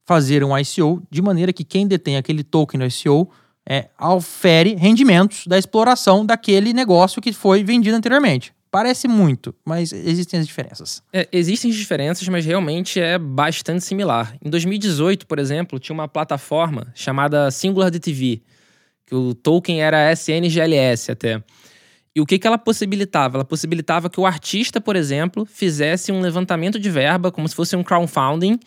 [0.05, 3.29] fazer um ICO de maneira que quem detém aquele token no ICO
[3.67, 8.53] é, ofere rendimentos da exploração daquele negócio que foi vendido anteriormente.
[8.71, 11.01] Parece muito, mas existem as diferenças.
[11.11, 14.35] É, existem diferenças, mas realmente é bastante similar.
[14.43, 18.41] Em 2018, por exemplo, tinha uma plataforma chamada Singular DTV,
[19.05, 21.41] que o token era SNGLS até.
[22.17, 23.37] E o que, que ela possibilitava?
[23.37, 27.75] Ela possibilitava que o artista, por exemplo, fizesse um levantamento de verba, como se fosse
[27.75, 28.59] um crowdfunding,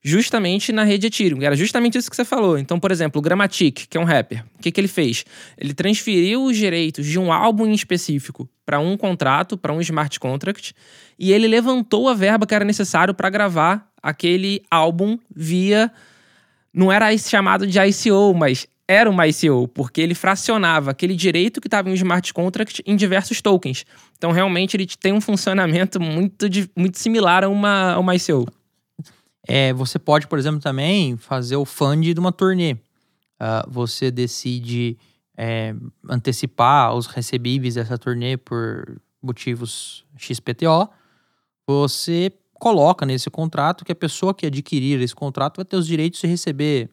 [0.00, 1.42] justamente na rede Ethereum.
[1.42, 2.56] Era justamente isso que você falou.
[2.56, 5.24] Então, por exemplo, o Grammatic, que é um rapper, o que, que ele fez?
[5.58, 10.20] Ele transferiu os direitos de um álbum em específico para um contrato, para um smart
[10.20, 10.72] contract,
[11.18, 15.90] e ele levantou a verba que era necessário para gravar aquele álbum via.
[16.72, 21.66] Não era chamado de ICO, mas era uma ICO, porque ele fracionava aquele direito que
[21.66, 23.84] estava em um smart contract em diversos tokens.
[24.16, 28.46] Então, realmente, ele tem um funcionamento muito, muito similar a uma, a uma ICO.
[29.48, 32.74] É, você pode, por exemplo, também fazer o fund de uma turnê.
[32.74, 34.96] Uh, você decide
[35.36, 35.74] é,
[36.08, 40.88] antecipar os recebíveis dessa turnê por motivos XPTO.
[41.66, 46.20] Você coloca nesse contrato que a pessoa que adquirir esse contrato vai ter os direitos
[46.20, 46.88] de receber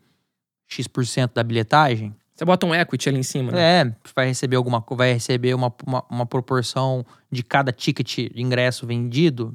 [0.69, 2.15] X% da bilhetagem.
[2.33, 3.51] Você bota um equity ali em cima.
[3.51, 3.81] Né?
[3.81, 8.87] É, vai receber alguma vai receber uma, uma, uma proporção de cada ticket de ingresso
[8.87, 9.53] vendido.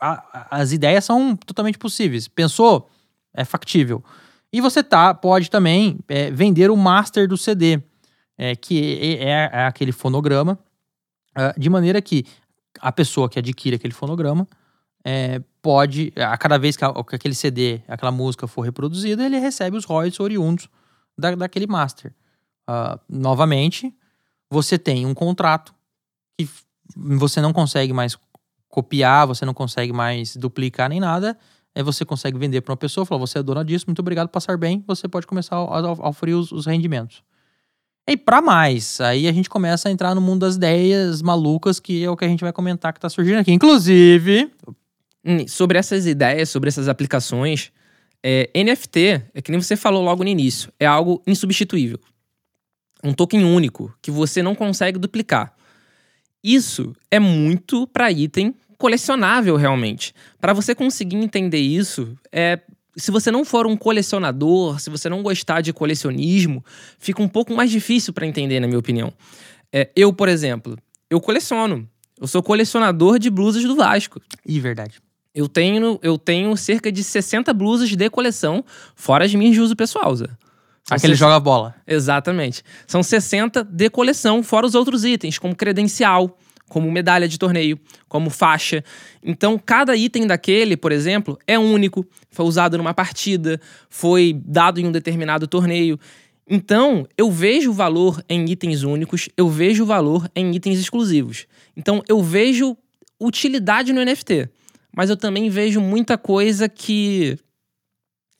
[0.00, 2.26] A, as ideias são totalmente possíveis.
[2.26, 2.90] Pensou?
[3.32, 4.02] É factível.
[4.52, 7.80] E você tá, pode também é, vender o master do CD,
[8.38, 10.58] é, que é, é, é aquele fonograma,
[11.36, 12.24] é, de maneira que
[12.80, 14.48] a pessoa que adquire aquele fonograma
[15.04, 19.86] é, pode, a cada vez que, aquele CD, aquela música for reproduzida, ele recebe os
[19.86, 20.68] royalties oriundos
[21.16, 22.12] da, daquele master.
[22.68, 23.90] Uh, novamente,
[24.50, 25.74] você tem um contrato
[26.36, 26.46] que
[26.94, 28.14] você não consegue mais
[28.68, 31.34] copiar, você não consegue mais duplicar nem nada.
[31.74, 34.58] É você consegue vender para uma pessoa, falar, você é dona disso, muito obrigado, passar
[34.58, 37.24] bem, você pode começar a, a, oferir os, os rendimentos.
[38.06, 42.04] E para mais, aí a gente começa a entrar no mundo das ideias malucas, que
[42.04, 43.50] é o que a gente vai comentar que está surgindo aqui.
[43.50, 44.52] Inclusive.
[45.24, 47.72] Hum, sobre essas ideias, sobre essas aplicações,
[48.22, 51.98] é, NFT, é que nem você falou logo no início, é algo insubstituível.
[53.02, 55.54] Um token único que você não consegue duplicar.
[56.42, 60.14] Isso é muito para item colecionável realmente.
[60.40, 62.60] Para você conseguir entender isso, é
[62.96, 66.64] se você não for um colecionador, se você não gostar de colecionismo,
[66.98, 69.12] fica um pouco mais difícil para entender, na minha opinião.
[69.72, 70.78] É, eu, por exemplo,
[71.10, 71.88] eu coleciono.
[72.20, 74.20] Eu sou colecionador de blusas do Vasco.
[74.46, 75.03] E verdade.
[75.34, 79.74] Eu tenho, eu tenho cerca de 60 blusas de coleção, fora as minhas de uso
[79.74, 80.26] pessoal, Zé.
[80.84, 81.16] São Aquele 60...
[81.16, 81.74] joga bola.
[81.86, 82.62] Exatamente.
[82.86, 88.30] São 60 de coleção, fora os outros itens, como credencial, como medalha de torneio, como
[88.30, 88.84] faixa.
[89.24, 94.86] Então, cada item daquele, por exemplo, é único, foi usado numa partida, foi dado em
[94.86, 95.98] um determinado torneio.
[96.48, 101.46] Então, eu vejo valor em itens únicos, eu vejo valor em itens exclusivos.
[101.76, 102.76] Então, eu vejo
[103.18, 104.48] utilidade no NFT
[104.96, 107.38] mas eu também vejo muita coisa que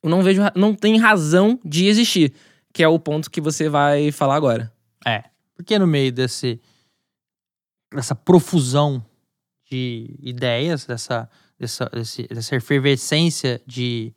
[0.02, 2.32] eu não vejo, não tem razão de existir,
[2.72, 4.72] que é o ponto que você vai falar agora.
[5.04, 5.24] É,
[5.56, 6.60] porque no meio desse
[7.92, 9.04] dessa profusão
[9.70, 11.90] de ideias, dessa, dessa,
[12.28, 14.12] dessa efervescência de,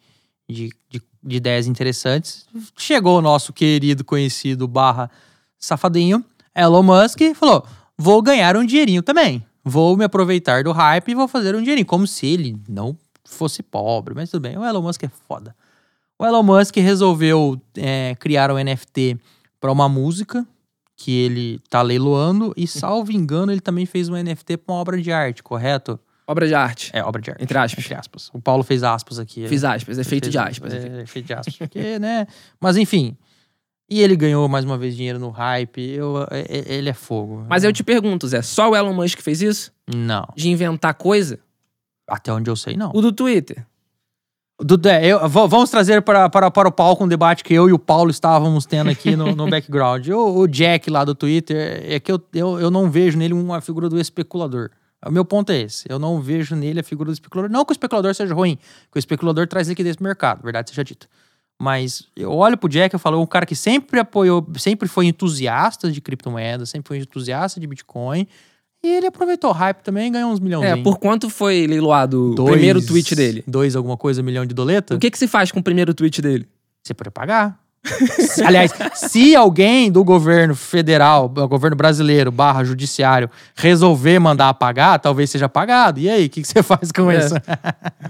[0.50, 5.12] de, de, de ideias interessantes, chegou o nosso querido, conhecido, barra
[5.60, 11.10] safadinho, Elon Musk, e falou, vou ganhar um dinheirinho também vou me aproveitar do hype
[11.10, 11.86] e vou fazer um dinheirinho.
[11.86, 14.58] Como se ele não fosse pobre, mas tudo bem.
[14.58, 15.56] O Elon Musk é foda.
[16.18, 19.18] O Elon Musk resolveu é, criar um NFT
[19.60, 20.46] para uma música
[20.96, 25.00] que ele tá leiloando e, salvo engano, ele também fez um NFT para uma obra
[25.00, 26.00] de arte, correto?
[26.26, 26.90] Obra de arte.
[26.94, 27.44] É, obra de arte.
[27.44, 27.86] Entre aspas.
[27.86, 28.30] Entre aspas.
[28.34, 29.48] O Paulo fez aspas aqui.
[29.48, 29.70] Fiz né?
[29.70, 30.74] aspas, é feito Fez- de aspas.
[30.74, 31.56] É, feito de aspas.
[31.56, 32.28] Porque, né?
[32.60, 33.16] Mas enfim.
[33.90, 35.82] E ele ganhou mais uma vez dinheiro no hype.
[35.82, 37.46] Eu, é- é- ele é fogo.
[37.48, 39.72] Mas eu te pergunto, Zé, só o Elon Musk fez isso?
[39.94, 40.28] Não.
[40.36, 41.40] De inventar coisa?
[42.08, 42.92] Até onde eu sei, não.
[42.94, 43.66] O do Twitter.
[44.60, 47.78] Dudu, é, vamos trazer para, para, para o palco um debate que eu e o
[47.78, 50.08] Paulo estávamos tendo aqui no, no background.
[50.10, 53.62] O, o Jack lá do Twitter, é que eu, eu, eu não vejo nele uma
[53.62, 54.72] figura do especulador.
[55.06, 55.86] O meu ponto é esse.
[55.88, 57.52] Eu não vejo nele a figura do especulador.
[57.52, 58.58] Não que o especulador seja ruim,
[58.92, 61.08] que o especulador traz liquidez pro mercado, verdade seja dita.
[61.60, 65.92] Mas eu olho pro Jack e falo, um cara que sempre apoiou, sempre foi entusiasta
[65.92, 68.28] de criptomoedas, sempre foi entusiasta de Bitcoin.
[68.84, 70.66] E ele aproveitou o hype também e ganhou uns milhões.
[70.66, 73.44] É, por quanto foi leiloado o primeiro tweet dele?
[73.48, 74.96] Dois alguma coisa, milhão de doleta?
[74.96, 76.48] O que, que se faz com o primeiro tweet dele?
[76.86, 77.60] Você pode pagar.
[78.46, 85.48] Aliás, se alguém do governo federal, governo brasileiro, barra judiciário, resolver mandar pagar, talvez seja
[85.50, 86.00] pagado.
[86.00, 87.18] E aí, o que, que você faz com É.
[87.18, 87.34] isso?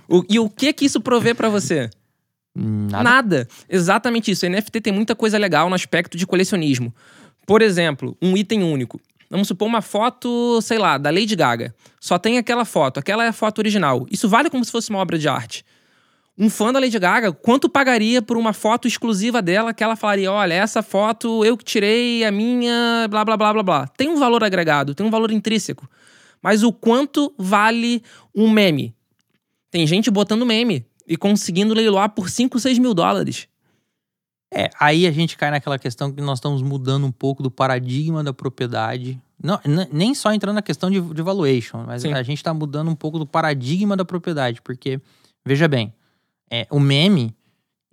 [0.10, 1.90] O- e o que que isso provê pra você?
[2.60, 3.04] Nada.
[3.04, 3.48] Nada.
[3.70, 4.46] Exatamente isso.
[4.46, 6.94] A NFT tem muita coisa legal no aspecto de colecionismo.
[7.46, 9.00] Por exemplo, um item único.
[9.30, 11.76] Vamos supor uma foto, sei lá, da Lady Gaga.
[12.00, 14.08] Só tem aquela foto, aquela é a foto original.
[14.10, 15.64] Isso vale como se fosse uma obra de arte.
[16.38, 20.32] Um fã da Lady Gaga, quanto pagaria por uma foto exclusiva dela que ela falaria:
[20.32, 23.88] olha, essa foto eu que tirei, a minha, blá blá blá blá blá.
[23.88, 25.90] Tem um valor agregado, tem um valor intrínseco.
[26.42, 28.02] Mas o quanto vale
[28.34, 28.96] um meme?
[29.70, 33.48] Tem gente botando meme e conseguindo leiloar por 5, 6 mil dólares.
[34.54, 38.24] É, aí a gente cai naquela questão que nós estamos mudando um pouco do paradigma
[38.24, 39.20] da propriedade.
[39.42, 39.60] Não,
[39.92, 42.14] nem só entrando na questão de, de valuation, mas Sim.
[42.14, 44.62] a gente está mudando um pouco do paradigma da propriedade.
[44.62, 45.00] Porque,
[45.46, 45.94] veja bem,
[46.50, 47.36] é, o meme,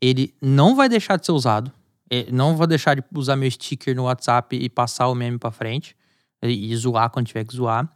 [0.00, 1.72] ele não vai deixar de ser usado.
[2.10, 5.50] É, não vou deixar de usar meu sticker no WhatsApp e passar o meme para
[5.50, 5.96] frente.
[6.42, 7.88] E, e zoar quando tiver que zoar.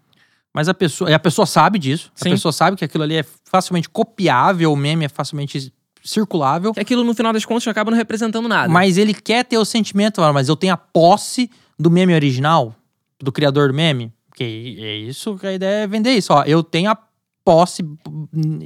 [0.58, 2.10] Mas a pessoa, a pessoa sabe disso.
[2.16, 2.30] Sim.
[2.30, 6.74] A pessoa sabe que aquilo ali é facilmente copiável, o meme é facilmente circulável.
[6.74, 8.68] Que aquilo, no final das contas, acaba não representando nada.
[8.68, 11.48] Mas ele quer ter o sentimento, mas eu tenho a posse
[11.78, 12.74] do meme original,
[13.20, 14.12] do criador do meme.
[14.26, 14.42] Porque
[14.80, 16.32] é isso que a ideia é vender isso.
[16.32, 16.98] Ó, eu tenho a
[17.44, 17.84] posse,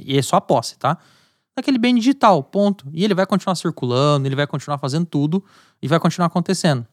[0.03, 0.97] e é só a posse, tá?
[1.55, 2.87] Daquele bem digital, ponto.
[2.91, 5.45] E ele vai continuar circulando, ele vai continuar fazendo tudo
[5.79, 6.87] e vai continuar acontecendo.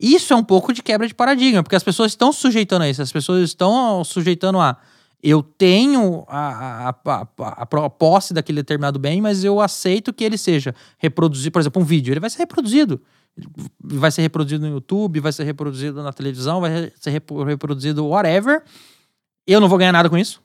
[0.00, 2.88] Isso é um pouco de quebra de paradigma, porque as pessoas estão se sujeitando a
[2.88, 4.78] isso, as pessoas estão sujeitando a.
[5.22, 10.38] Eu tenho a, a, a, a, posse daquele determinado bem, mas eu aceito que ele
[10.38, 11.52] seja reproduzido.
[11.52, 13.02] Por exemplo, um vídeo, ele vai ser reproduzido.
[13.78, 18.62] Vai ser reproduzido no YouTube, vai ser reproduzido na televisão, vai ser repro- reproduzido whatever.
[19.46, 20.40] Eu não vou ganhar nada com isso.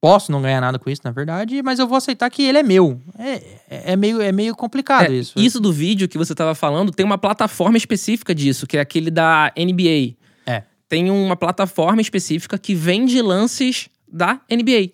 [0.00, 2.62] Posso não ganhar nada com isso, na verdade, mas eu vou aceitar que ele é
[2.62, 2.98] meu.
[3.18, 3.32] É,
[3.68, 5.38] é, é meio, é meio complicado É, isso.
[5.38, 9.10] isso do vídeo que você estava falando tem uma plataforma específica disso, que é aquele
[9.10, 10.14] da NBA.
[10.46, 10.62] É.
[10.88, 14.92] Tem uma plataforma específica que vende lances da NBA.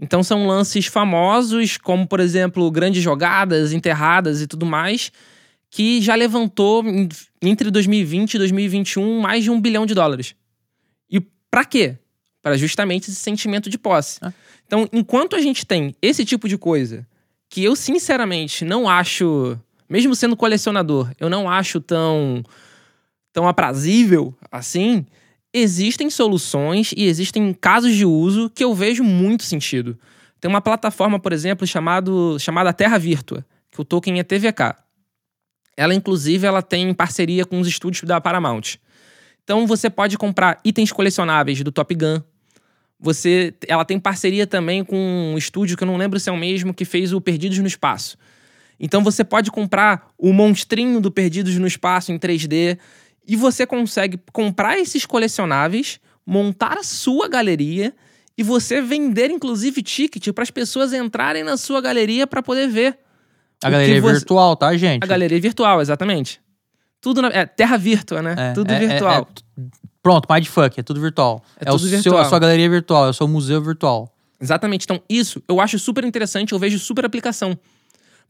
[0.00, 5.12] Então são lances famosos, como por exemplo, grandes jogadas, enterradas e tudo mais,
[5.70, 6.84] que já levantou
[7.40, 10.34] entre 2020 e 2021 mais de um bilhão de dólares.
[11.08, 11.96] E pra quê?
[12.42, 14.18] Para justamente esse sentimento de posse.
[14.22, 14.32] Ah.
[14.66, 17.06] Então, enquanto a gente tem esse tipo de coisa,
[17.48, 19.58] que eu sinceramente não acho,
[19.88, 22.44] mesmo sendo colecionador, eu não acho tão
[23.32, 25.06] tão aprazível assim,
[25.52, 29.98] existem soluções e existem casos de uso que eu vejo muito sentido.
[30.40, 34.74] Tem uma plataforma, por exemplo, chamado, chamada Terra Virtua, que o token é TVK.
[35.76, 38.78] Ela, inclusive, ela tem parceria com os estúdios da Paramount.
[39.48, 42.20] Então, você pode comprar itens colecionáveis do Top Gun.
[43.00, 46.36] Você, ela tem parceria também com um estúdio que eu não lembro se é o
[46.36, 48.18] mesmo que fez o Perdidos no Espaço.
[48.78, 52.76] Então, você pode comprar o monstrinho do Perdidos no Espaço em 3D
[53.26, 57.94] e você consegue comprar esses colecionáveis, montar a sua galeria
[58.36, 62.98] e você vender, inclusive, ticket para as pessoas entrarem na sua galeria para poder ver.
[63.64, 65.02] A galeria você- virtual, tá, gente?
[65.02, 66.38] A galeria virtual, exatamente.
[67.00, 67.28] Tudo na.
[67.28, 68.34] É, terra virtua, né?
[68.36, 69.28] É, tudo é- é- virtual.
[69.58, 69.62] é
[70.02, 71.42] pronto, mindfuck, é tudo virtual.
[71.58, 72.20] É o tudo seu, virtual.
[72.20, 74.12] a sua galeria virtual, é o seu museu virtual.
[74.40, 74.84] Exatamente.
[74.84, 77.58] Então, isso eu acho super interessante, eu vejo super aplicação.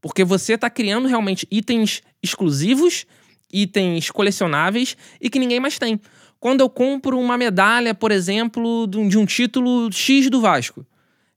[0.00, 3.04] Porque você tá criando realmente itens exclusivos,
[3.52, 6.00] itens colecionáveis e que ninguém mais tem.
[6.40, 10.86] Quando eu compro uma medalha, por exemplo, de um título X do Vasco,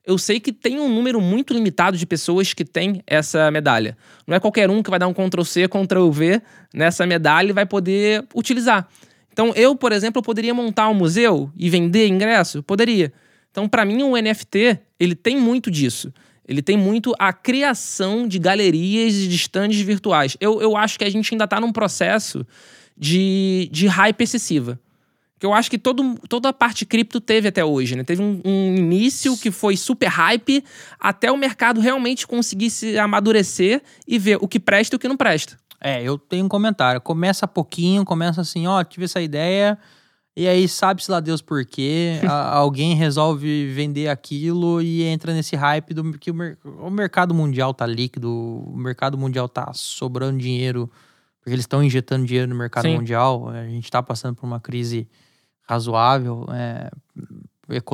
[0.06, 3.98] eu sei que tem um número muito limitado de pessoas que tem essa medalha.
[4.26, 6.42] Não é qualquer um que vai dar um Ctrl-C, Ctrl-V
[6.74, 8.88] nessa medalha e vai poder utilizar.
[9.32, 12.64] Então, eu, por exemplo, poderia montar um museu e vender ingresso?
[12.64, 13.14] Poderia.
[13.52, 16.12] Então, para mim, o NFT, ele tem muito disso.
[16.48, 20.36] Ele tem muito a criação de galerias e de stands virtuais.
[20.42, 22.46] Eu, eu acho que a gente ainda tá num processo
[22.98, 24.80] de, de hype excessiva.
[25.42, 28.04] Porque eu acho que todo, toda a parte cripto teve até hoje, né?
[28.04, 30.64] Teve um, um, início que foi super hype
[31.00, 35.08] até o mercado realmente conseguir se amadurecer e ver o que presta e o que
[35.08, 35.58] não presta.
[35.82, 37.02] É, eu tenho um comentário.
[37.02, 39.80] Começa pouquinho, começa assim, ó, tive essa ideia,
[40.38, 45.56] e aí sabe-se lá Deus por quê, a, alguém resolve vender aquilo e entra nesse
[45.56, 46.36] hype do que o,
[46.86, 50.88] o mercado mundial tá líquido, o mercado mundial tá sobrando dinheiro,
[51.40, 52.98] porque eles estão injetando dinheiro no mercado Sim.
[52.98, 53.50] mundial.
[53.50, 55.10] A gente tá passando por uma crise
[55.64, 56.90] razoável, é,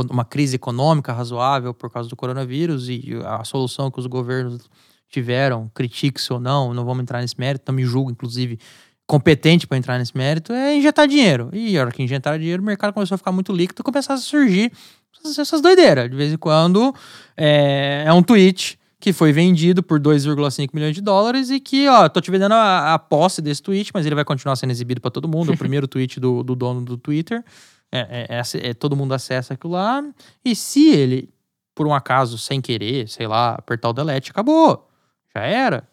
[0.09, 4.69] uma crise econômica razoável por causa do coronavírus e a solução que os governos
[5.09, 8.59] tiveram, critique-se ou não, não vamos entrar nesse mérito, não me julgo, inclusive,
[9.05, 11.49] competente para entrar nesse mérito, é injetar dinheiro.
[11.53, 14.19] E a hora que injetar dinheiro, o mercado começou a ficar muito líquido e começaram
[14.19, 14.71] a surgir
[15.25, 16.09] essas doideiras.
[16.09, 16.93] De vez em quando
[17.35, 22.09] é, é um tweet que foi vendido por 2,5 milhões de dólares e que, ó,
[22.09, 25.11] tô te vendendo a, a posse desse tweet, mas ele vai continuar sendo exibido para
[25.11, 25.53] todo mundo.
[25.53, 27.43] o primeiro tweet do, do dono do Twitter.
[27.91, 30.03] É, é, é, é, todo mundo acessa aquilo lá.
[30.43, 31.29] E se ele,
[31.75, 34.89] por um acaso, sem querer, sei lá, apertar o delete, acabou.
[35.35, 35.87] Já era.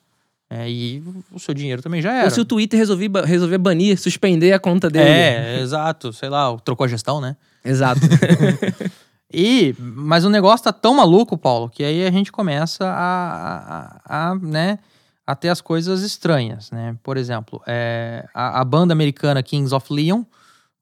[0.48, 1.02] É, e
[1.32, 2.24] o seu dinheiro também já era.
[2.24, 5.08] Ou se o Twitter resolver, resolver banir, suspender a conta dele.
[5.08, 6.12] É, exato.
[6.12, 7.36] Sei lá, trocou a gestão, né?
[7.64, 8.00] Exato.
[9.34, 14.30] E, mas o negócio tá tão maluco, Paulo, que aí a gente começa a, a,
[14.30, 14.78] a né,
[15.26, 16.96] a ter as coisas estranhas, né?
[17.02, 20.22] Por exemplo, é, a, a, banda americana Kings of Leon,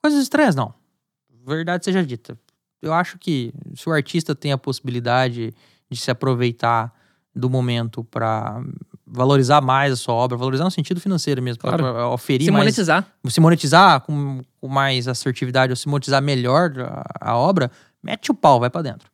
[0.03, 0.75] coisas estranhas não.
[1.47, 2.39] Verdade seja dita.
[2.81, 5.55] Eu acho que se o artista tem a possibilidade
[5.91, 6.93] de se aproveitar
[7.35, 8.63] do momento para
[9.07, 11.83] valorizar mais a sua obra, valorizar no sentido financeiro mesmo, claro.
[11.83, 16.73] para oferir se mais, monetizar, se monetizar com, com mais assertividade ou se monetizar melhor
[16.81, 17.71] a, a obra,
[18.03, 19.11] mete o pau, vai para dentro.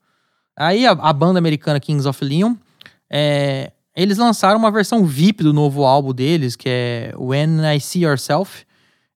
[0.56, 2.54] Aí a, a, banda americana Kings of Leon,
[3.10, 8.04] é, eles lançaram uma versão VIP do novo álbum deles, que é When I See
[8.04, 8.66] Yourself,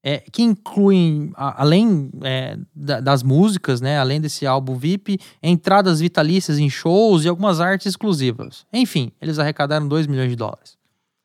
[0.04, 6.68] é, que inclui, além é, das músicas, né, além desse álbum VIP, entradas vitalícias em
[6.68, 8.66] shows e algumas artes exclusivas.
[8.72, 10.76] Enfim, eles arrecadaram 2 milhões de dólares.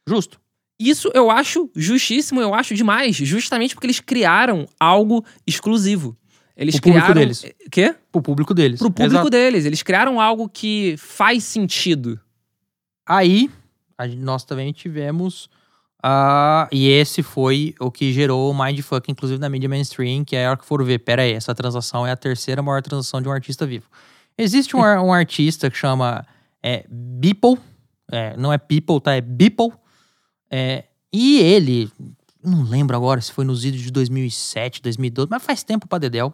[0.08, 0.40] Justo?
[0.80, 6.16] Isso eu acho justíssimo, eu acho demais, justamente porque eles criaram algo exclusivo.
[6.58, 7.02] Eles o criaram.
[7.02, 7.46] Público deles.
[7.72, 7.96] Quê?
[8.12, 8.80] Pro público deles.
[8.80, 9.30] Pro público Exato.
[9.30, 9.66] deles.
[9.66, 12.20] Eles criaram algo que faz sentido.
[13.06, 13.50] Aí,
[14.18, 15.46] nós também tivemos.
[16.04, 20.48] Uh, e esse foi o que gerou o mindfuck, inclusive na mídia mainstream, que é
[20.48, 23.30] a hora que foram ver, pera aí, essa transação é a terceira maior transação de
[23.30, 23.86] um artista vivo.
[24.36, 26.26] Existe um, um artista que chama
[26.64, 27.58] é, Beeple,
[28.12, 29.14] é, não é People, tá?
[29.14, 29.72] É Beeple.
[30.50, 31.92] É, e ele,
[32.44, 36.34] não lembro agora se foi nos vídeos de 2007, 2012, mas faz tempo pra Dedel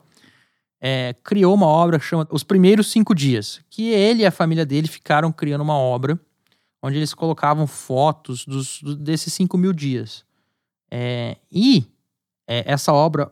[0.86, 4.65] é, criou uma obra que chama Os Primeiros Cinco Dias, que ele e a família
[4.65, 6.19] dele ficaram criando uma obra
[6.81, 10.25] onde eles colocavam fotos dos, desses cinco mil dias.
[10.91, 11.88] É, e
[12.45, 13.31] é, essa obra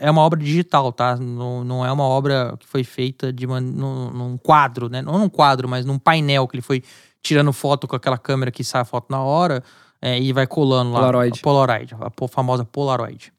[0.00, 1.16] é uma obra digital, tá?
[1.16, 5.00] Não, não é uma obra que foi feita de uma, num, num, quadro, né?
[5.00, 6.82] Não num quadro, mas num painel que ele foi
[7.22, 9.62] tirando foto com aquela câmera que sai a foto na hora
[10.02, 10.98] é, e vai colando lá.
[10.98, 11.38] Polaroid.
[11.38, 13.32] A Polaroid, a famosa Polaroid.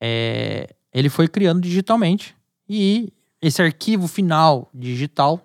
[0.00, 2.35] É, ele foi criando digitalmente
[2.68, 5.40] e esse arquivo final digital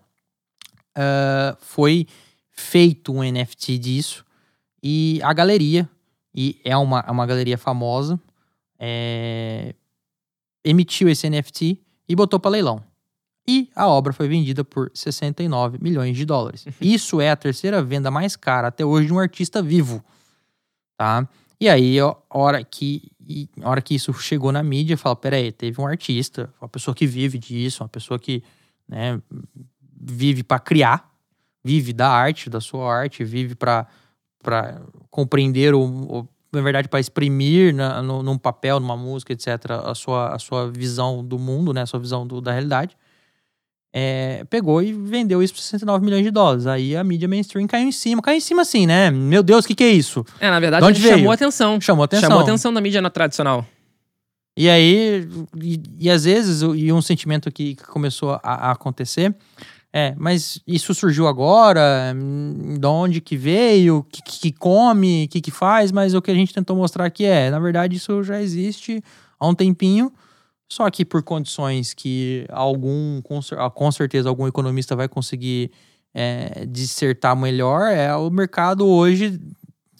[0.97, 2.07] uh, foi
[2.49, 4.25] feito um NFT disso.
[4.81, 5.89] E a galeria,
[6.33, 8.19] e é uma, uma galeria famosa,
[8.79, 9.75] é,
[10.63, 12.83] emitiu esse NFT e botou para leilão.
[13.47, 16.65] E a obra foi vendida por 69 milhões de dólares.
[16.81, 20.03] Isso é a terceira venda mais cara até hoje de um artista vivo.
[20.97, 21.27] Tá?
[21.59, 23.11] E aí, a hora que,
[23.61, 27.05] a hora que isso chegou na mídia, fala, peraí, teve um artista, uma pessoa que
[27.05, 28.43] vive disso, uma pessoa que
[28.87, 29.21] né,
[29.99, 31.09] vive para criar,
[31.63, 33.87] vive da arte, da sua arte, vive para
[35.09, 39.95] compreender, o, o, na verdade, para exprimir na, no, num papel, numa música, etc., a
[39.95, 42.97] sua, a sua visão do mundo, né, a sua visão do, da realidade
[43.93, 46.65] é, pegou e vendeu isso por 69 milhões de dólares.
[46.67, 48.21] Aí a mídia mainstream caiu em cima.
[48.21, 49.11] Caiu em cima assim, né?
[49.11, 50.25] Meu Deus, o que, que é isso?
[50.39, 51.17] É, na verdade, onde veio?
[51.17, 51.81] chamou atenção.
[51.81, 52.29] Chamou atenção.
[52.29, 53.65] Chamou atenção da mídia tradicional.
[54.55, 55.27] E aí,
[55.61, 59.33] e, e às vezes, e um sentimento que, que começou a, a, acontecer
[59.93, 62.15] é, mas isso surgiu agora?
[62.79, 63.97] De onde que veio?
[63.97, 65.25] O que, que come?
[65.25, 65.91] O que, que faz?
[65.91, 69.03] Mas o que a gente tentou mostrar aqui é, na verdade, isso já existe
[69.37, 70.11] há um tempinho
[70.71, 75.69] só que por condições que algum, com certeza, algum economista vai conseguir
[76.13, 79.37] é, dissertar melhor, é o mercado hoje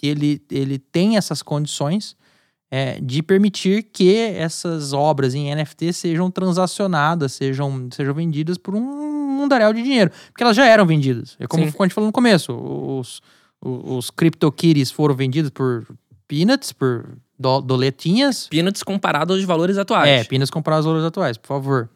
[0.01, 2.15] ele, ele tem essas condições
[2.71, 8.81] é, de permitir que essas obras em NFT sejam transacionadas, sejam, sejam vendidas por um
[8.81, 10.09] mundaréu de dinheiro.
[10.27, 11.35] Porque elas já eram vendidas.
[11.37, 12.53] É como, como a gente falou no começo.
[12.53, 13.21] Os,
[13.61, 15.85] os, os CryptoKitties foram vendidos por
[16.29, 18.47] peanuts, por do, doletinhas.
[18.47, 20.09] Peanuts comparado aos valores atuais.
[20.09, 21.89] É, peanuts comparado aos valores atuais, por favor.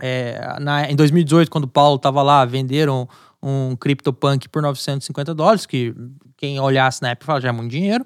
[0.00, 3.08] É, na, em 2018, quando o Paulo tava lá, venderam
[3.42, 5.94] um CryptoPunk por 950 dólares, que
[6.36, 8.04] quem olhasse na época fala, já é muito dinheiro.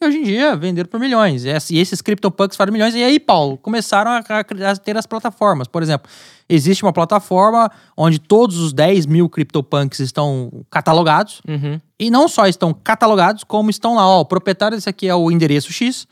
[0.00, 1.44] E hoje em dia, venderam por milhões.
[1.44, 2.94] E esses CryptoPunks fazem milhões.
[2.94, 5.66] E aí, Paulo, começaram a, a, ter as plataformas.
[5.66, 6.08] Por exemplo,
[6.48, 11.42] existe uma plataforma onde todos os 10 mil CryptoPunks estão catalogados.
[11.48, 11.80] Uhum.
[11.98, 15.32] E não só estão catalogados, como estão lá, ó, o proprietário desse aqui é o
[15.32, 16.06] endereço X.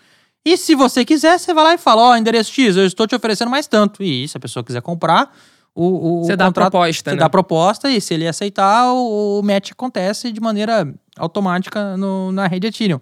[0.45, 3.15] E se você quiser, você vai lá e fala, ó, endereço X, eu estou te
[3.15, 4.03] oferecendo mais tanto.
[4.03, 5.33] E se a pessoa quiser comprar,
[5.73, 7.21] o, o você dá a proposta, você né?
[7.21, 12.33] dá a proposta e se ele aceitar, o, o match acontece de maneira automática no,
[12.33, 12.99] na rede Ethereum.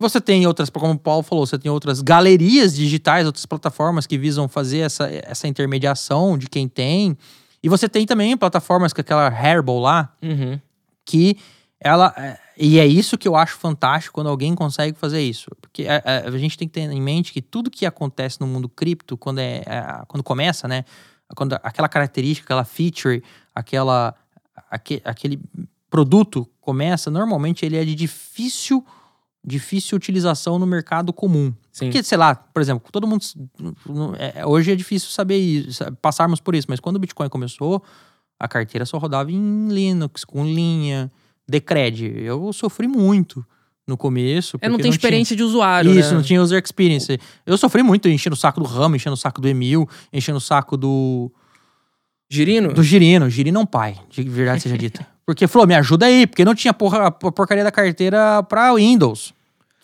[0.00, 4.16] Você tem outras, como o Paulo falou, você tem outras galerias digitais, outras plataformas que
[4.16, 7.16] visam fazer essa, essa intermediação de quem tem.
[7.62, 10.60] E você tem também plataformas com aquela Herbal lá, Uhum.
[11.04, 11.36] que
[11.80, 12.14] ela.
[12.16, 15.50] é, E é isso que eu acho fantástico quando alguém consegue fazer isso.
[15.60, 18.46] Porque é, é, a gente tem que ter em mente que tudo que acontece no
[18.46, 20.84] mundo cripto, quando, é, é, quando começa, né?
[21.34, 23.22] Quando aquela característica, aquela feature,
[23.54, 24.14] aquela,
[24.70, 25.40] aque- aquele
[25.90, 28.84] produto começa, normalmente ele é de difícil,
[29.44, 31.52] difícil utilização no mercado comum.
[31.72, 31.86] Sim.
[31.86, 33.24] Porque, sei lá, por exemplo, todo mundo.
[34.18, 37.82] é, hoje é difícil saber isso, passarmos por isso, mas quando o Bitcoin começou,
[38.38, 41.10] a carteira só rodava em Linux, com linha,
[41.48, 42.04] Decred.
[42.16, 43.44] Eu sofri muito
[43.86, 44.58] no começo.
[44.60, 46.16] É, não tem experiência de usuário, Isso, né?
[46.16, 47.18] não tinha user experience.
[47.46, 50.40] Eu sofri muito enchendo o saco do Ramo, enchendo o saco do Emil, enchendo o
[50.40, 51.32] saco do,
[52.30, 52.72] Girino?
[52.72, 53.30] do Girino.
[53.30, 55.06] Girino é um pai, de verdade seja dita.
[55.28, 59.34] Porque falou, me ajuda aí, porque não tinha porra, a porcaria da carteira pra Windows,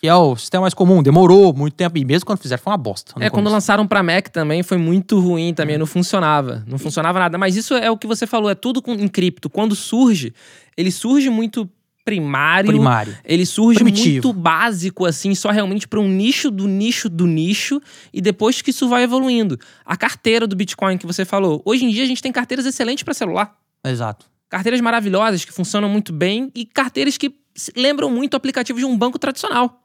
[0.01, 1.03] que é o sistema mais comum.
[1.03, 3.13] Demorou muito tempo, e mesmo quando fizeram foi uma bosta.
[3.19, 6.63] É, quando lançaram pra Mac também foi muito ruim também, não funcionava.
[6.65, 7.37] Não funcionava nada.
[7.37, 9.47] Mas isso é o que você falou, é tudo com, em cripto.
[9.47, 10.33] Quando surge,
[10.75, 11.69] ele surge muito
[12.03, 12.71] primário.
[12.71, 13.15] Primário.
[13.23, 14.27] Ele surge Primitivo.
[14.27, 17.79] muito básico, assim, só realmente para um nicho do nicho do nicho,
[18.11, 19.59] e depois que isso vai evoluindo.
[19.85, 21.61] A carteira do Bitcoin que você falou.
[21.63, 23.55] Hoje em dia a gente tem carteiras excelentes para celular.
[23.85, 24.33] Exato.
[24.55, 27.35] Carteiras maravilhosas que funcionam muito bem e carteiras que
[27.75, 29.81] lembram muito o aplicativo de um banco tradicional.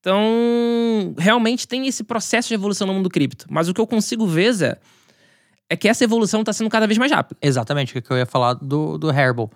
[0.00, 3.44] Então, realmente tem esse processo de evolução no mundo cripto.
[3.50, 4.78] Mas o que eu consigo ver, Zé,
[5.68, 7.38] é que essa evolução está sendo cada vez mais rápida.
[7.42, 9.50] Exatamente, o que eu ia falar do, do Herbal.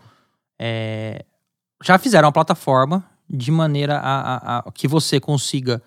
[0.60, 1.24] É,
[1.82, 5.82] já fizeram uma plataforma de maneira a, a- a que você consiga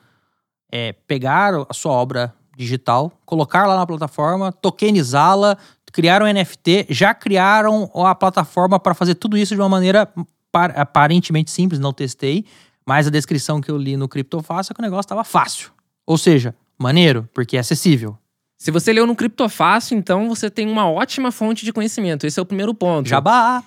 [0.71, 5.55] é, pegar a sua obra digital, colocar lá na plataforma, tokenizá-la,
[5.95, 10.05] criar um NFT, já criaram a plataforma para fazer tudo isso de uma maneira
[10.51, 12.43] par- aparentemente simples, não testei,
[12.85, 15.71] mas a descrição que eu li no Criptofácil é que o negócio estava fácil.
[16.05, 18.17] Ou seja, maneiro, porque é acessível.
[18.57, 22.27] Se você leu no Criptofácil, então você tem uma ótima fonte de conhecimento.
[22.27, 23.07] Esse é o primeiro ponto.
[23.07, 23.63] Jabá!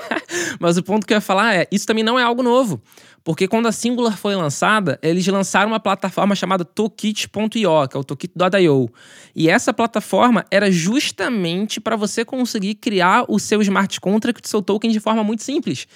[0.58, 2.80] Mas o ponto que eu ia falar é, isso também não é algo novo.
[3.28, 8.02] Porque quando a Singular foi lançada, eles lançaram uma plataforma chamada Tokit.io, que é o
[8.02, 8.88] Tokit.io.
[9.36, 14.62] E essa plataforma era justamente para você conseguir criar o seu smart contract, o seu
[14.62, 15.86] token de forma muito simples.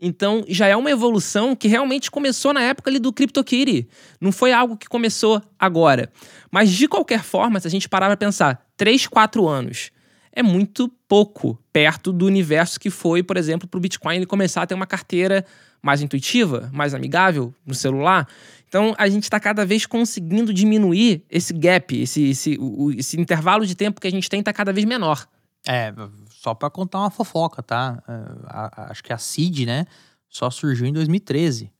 [0.00, 3.86] Então, já é uma evolução que realmente começou na época ali do CryptoKitty.
[4.18, 6.10] Não foi algo que começou agora.
[6.50, 9.90] Mas, de qualquer forma, se a gente parar para pensar, 3, 4 anos
[10.32, 14.62] é muito pouco perto do universo que foi, por exemplo, para o Bitcoin ele começar
[14.62, 15.44] a ter uma carteira
[15.82, 18.28] mais intuitiva, mais amigável no celular.
[18.68, 23.66] Então, a gente está cada vez conseguindo diminuir esse gap, esse, esse, o- esse intervalo
[23.66, 25.26] de tempo que a gente tem está cada vez menor.
[25.66, 25.92] É,
[26.30, 28.02] só pra contar uma fofoca, tá?
[28.08, 28.12] É,
[28.46, 29.86] a- a- acho que a CID, né?
[30.28, 31.70] Só surgiu em 2013.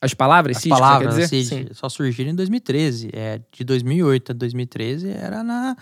[0.00, 1.44] As palavras, As Cid, palavras quer dizer?
[1.44, 3.10] CID só surgiram em 2013.
[3.12, 5.76] É, de 2008 a 2013 era na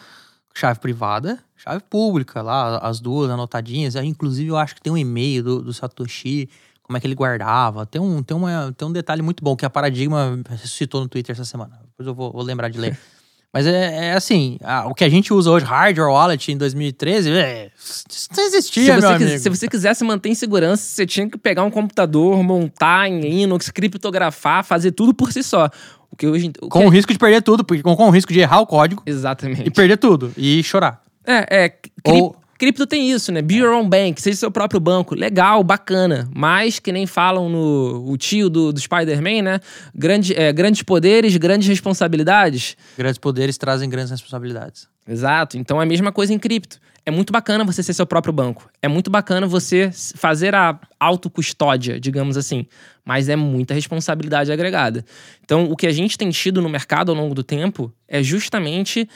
[0.53, 3.95] chave privada, chave pública, lá, as duas anotadinhas.
[3.95, 6.49] Aí, Inclusive, eu acho que tem um e-mail do, do Satoshi,
[6.89, 7.85] como é que ele guardava.
[7.85, 11.35] Tem um, tem, uma, tem um detalhe muito bom que a Paradigma ressuscitou no Twitter
[11.35, 11.79] essa semana.
[11.91, 12.99] Depois eu vou, vou lembrar de ler.
[13.53, 17.31] Mas é, é assim, a- o que a gente usa hoje, hardware wallet, em 2013,
[17.31, 19.31] é, isso não existia, Se meu você, amigo.
[19.31, 23.21] quis- se você quisesse manter em segurança, você tinha que pegar um computador, montar em
[23.21, 25.69] Linux, criptografar, fazer tudo por si só.
[26.11, 26.51] O que hoje.
[26.61, 28.61] O Com que- o risco de perder tudo, porque com, com o risco de errar
[28.61, 29.71] o código e Exatamente.
[29.71, 30.33] perder tudo.
[30.37, 31.03] E chorar.
[31.27, 31.69] É, é.
[31.71, 31.91] cri-
[32.23, 33.41] Ou- Cripto tem isso, né?
[33.41, 35.15] Be your own bank, seja seu próprio banco.
[35.15, 36.29] Legal, bacana.
[36.35, 39.61] Mas, que nem falam no o tio do, do Spider-Man, né?
[39.95, 42.77] Grande, é, grandes poderes, grandes responsabilidades.
[42.97, 44.89] Grandes poderes trazem grandes responsabilidades.
[45.07, 45.57] Exato.
[45.57, 46.81] Então é a mesma coisa em cripto.
[47.07, 48.69] É muito bacana você ser seu próprio banco.
[48.83, 52.67] É muito bacana você fazer a autocustódia, digamos assim.
[53.05, 55.05] Mas é muita responsabilidade agregada.
[55.45, 59.09] Então, o que a gente tem tido no mercado ao longo do tempo é justamente.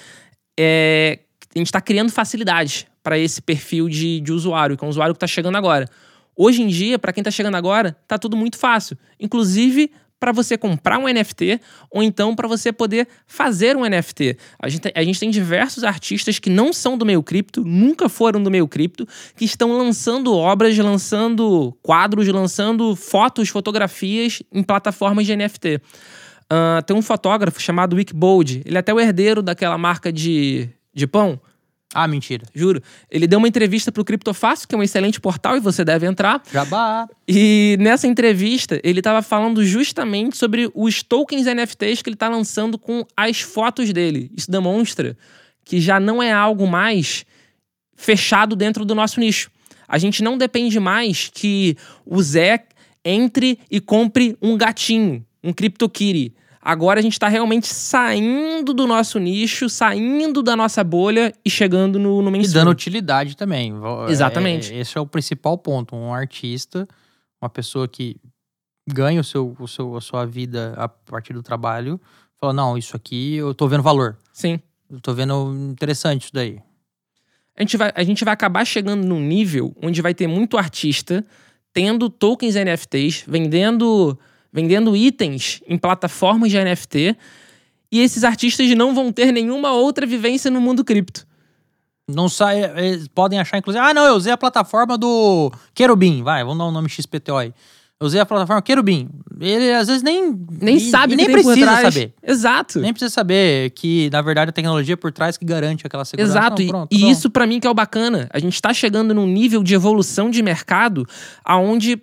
[0.58, 1.18] é,
[1.54, 5.14] a gente está criando facilidades para esse perfil de, de usuário, que é um usuário
[5.14, 5.88] que está chegando agora.
[6.34, 8.96] Hoje em dia, para quem está chegando agora, tá tudo muito fácil.
[9.20, 9.90] Inclusive
[10.22, 14.36] para você comprar um NFT ou então para você poder fazer um NFT.
[14.56, 18.40] A gente, a gente tem diversos artistas que não são do meio cripto, nunca foram
[18.40, 25.34] do meio cripto, que estão lançando obras, lançando quadros, lançando fotos, fotografias em plataformas de
[25.34, 25.80] NFT.
[26.44, 30.68] Uh, tem um fotógrafo chamado Wick Bold, ele é até o herdeiro daquela marca de,
[30.94, 31.40] de pão.
[31.94, 32.46] Ah, mentira.
[32.54, 32.82] Juro.
[33.10, 36.42] Ele deu uma entrevista pro Criptofácil, que é um excelente portal e você deve entrar.
[36.50, 37.06] Jabá.
[37.28, 42.78] E nessa entrevista, ele estava falando justamente sobre os tokens NFTs que ele está lançando
[42.78, 44.30] com as fotos dele.
[44.36, 45.16] Isso demonstra
[45.64, 47.24] que já não é algo mais
[47.94, 49.50] fechado dentro do nosso nicho.
[49.86, 51.76] A gente não depende mais que
[52.06, 52.64] o Zé
[53.04, 56.32] entre e compre um gatinho, um CryptoKitty.
[56.64, 61.98] Agora a gente está realmente saindo do nosso nicho, saindo da nossa bolha e chegando
[61.98, 62.62] no, no mainstream.
[62.62, 63.74] E dando utilidade também.
[64.08, 64.72] Exatamente.
[64.72, 65.96] É, esse é o principal ponto.
[65.96, 66.86] Um artista,
[67.40, 68.16] uma pessoa que
[68.88, 72.00] ganha o seu, o seu, a sua vida a partir do trabalho,
[72.38, 74.16] fala, não, isso aqui eu tô vendo valor.
[74.32, 74.60] Sim.
[74.88, 76.60] Eu tô vendo interessante isso daí.
[77.56, 81.26] A gente, vai, a gente vai acabar chegando num nível onde vai ter muito artista
[81.72, 84.16] tendo tokens NFTs, vendendo
[84.52, 87.16] vendendo itens em plataformas de NFT,
[87.90, 91.26] e esses artistas não vão ter nenhuma outra vivência no mundo cripto.
[92.08, 96.42] Não sai, eles podem achar, inclusive, ah, não, eu usei a plataforma do Querubim, vai,
[96.42, 97.54] vamos dar o um nome XPTO aí.
[98.02, 99.08] Eu usei a plataforma Querubim.
[99.40, 102.12] Ele às vezes nem nem sabe, nem precisa saber.
[102.20, 102.80] Exato.
[102.80, 106.36] Nem precisa saber que na verdade a tecnologia por trás que garante aquela segurança.
[106.36, 106.62] Exato.
[106.62, 108.28] Não, pronto, e, e isso para mim que é o bacana.
[108.32, 111.06] A gente está chegando num nível de evolução de mercado
[111.44, 112.02] aonde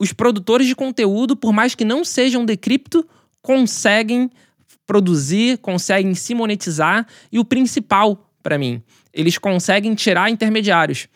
[0.00, 3.06] os produtores de conteúdo, por mais que não sejam de cripto,
[3.42, 4.30] conseguem
[4.86, 8.82] produzir, conseguem se monetizar e o principal para mim,
[9.12, 11.06] eles conseguem tirar intermediários.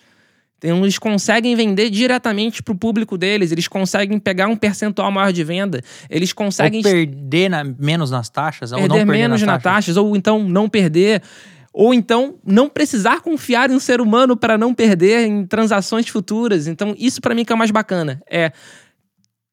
[0.59, 5.33] Então, eles conseguem vender diretamente para o público deles, eles conseguem pegar um percentual maior
[5.33, 6.79] de venda, eles conseguem.
[6.79, 9.95] Ou perder na, menos nas taxas, perder ou não perder menos nas nas taxas.
[9.95, 11.23] taxas, ou então não perder.
[11.77, 16.69] Ou então não precisar confiar em um ser humano para não perder em transações futuras.
[16.69, 18.23] Então, isso para mim que é o mais bacana.
[18.31, 18.53] É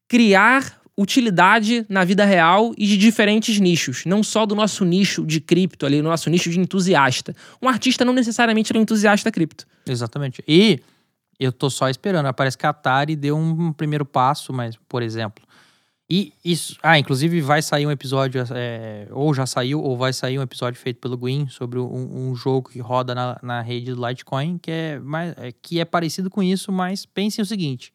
[0.08, 5.40] criar utilidade na vida real e de diferentes nichos, não só do nosso nicho de
[5.40, 7.34] cripto ali, nosso nicho de entusiasta.
[7.60, 9.66] Um artista não necessariamente é um entusiasta cripto.
[9.84, 10.44] Exatamente.
[10.46, 10.80] E
[11.40, 12.32] eu tô só esperando.
[12.34, 15.44] Parece que a Atari deu um primeiro passo, mas, por exemplo.
[16.10, 16.76] E isso.
[16.82, 20.78] Ah, inclusive vai sair um episódio, é, ou já saiu, ou vai sair um episódio
[20.78, 24.70] feito pelo Gwyn sobre um, um jogo que roda na, na rede do Litecoin, que
[24.70, 27.92] é, mais, é, que é parecido com isso, mas pensem o seguinte.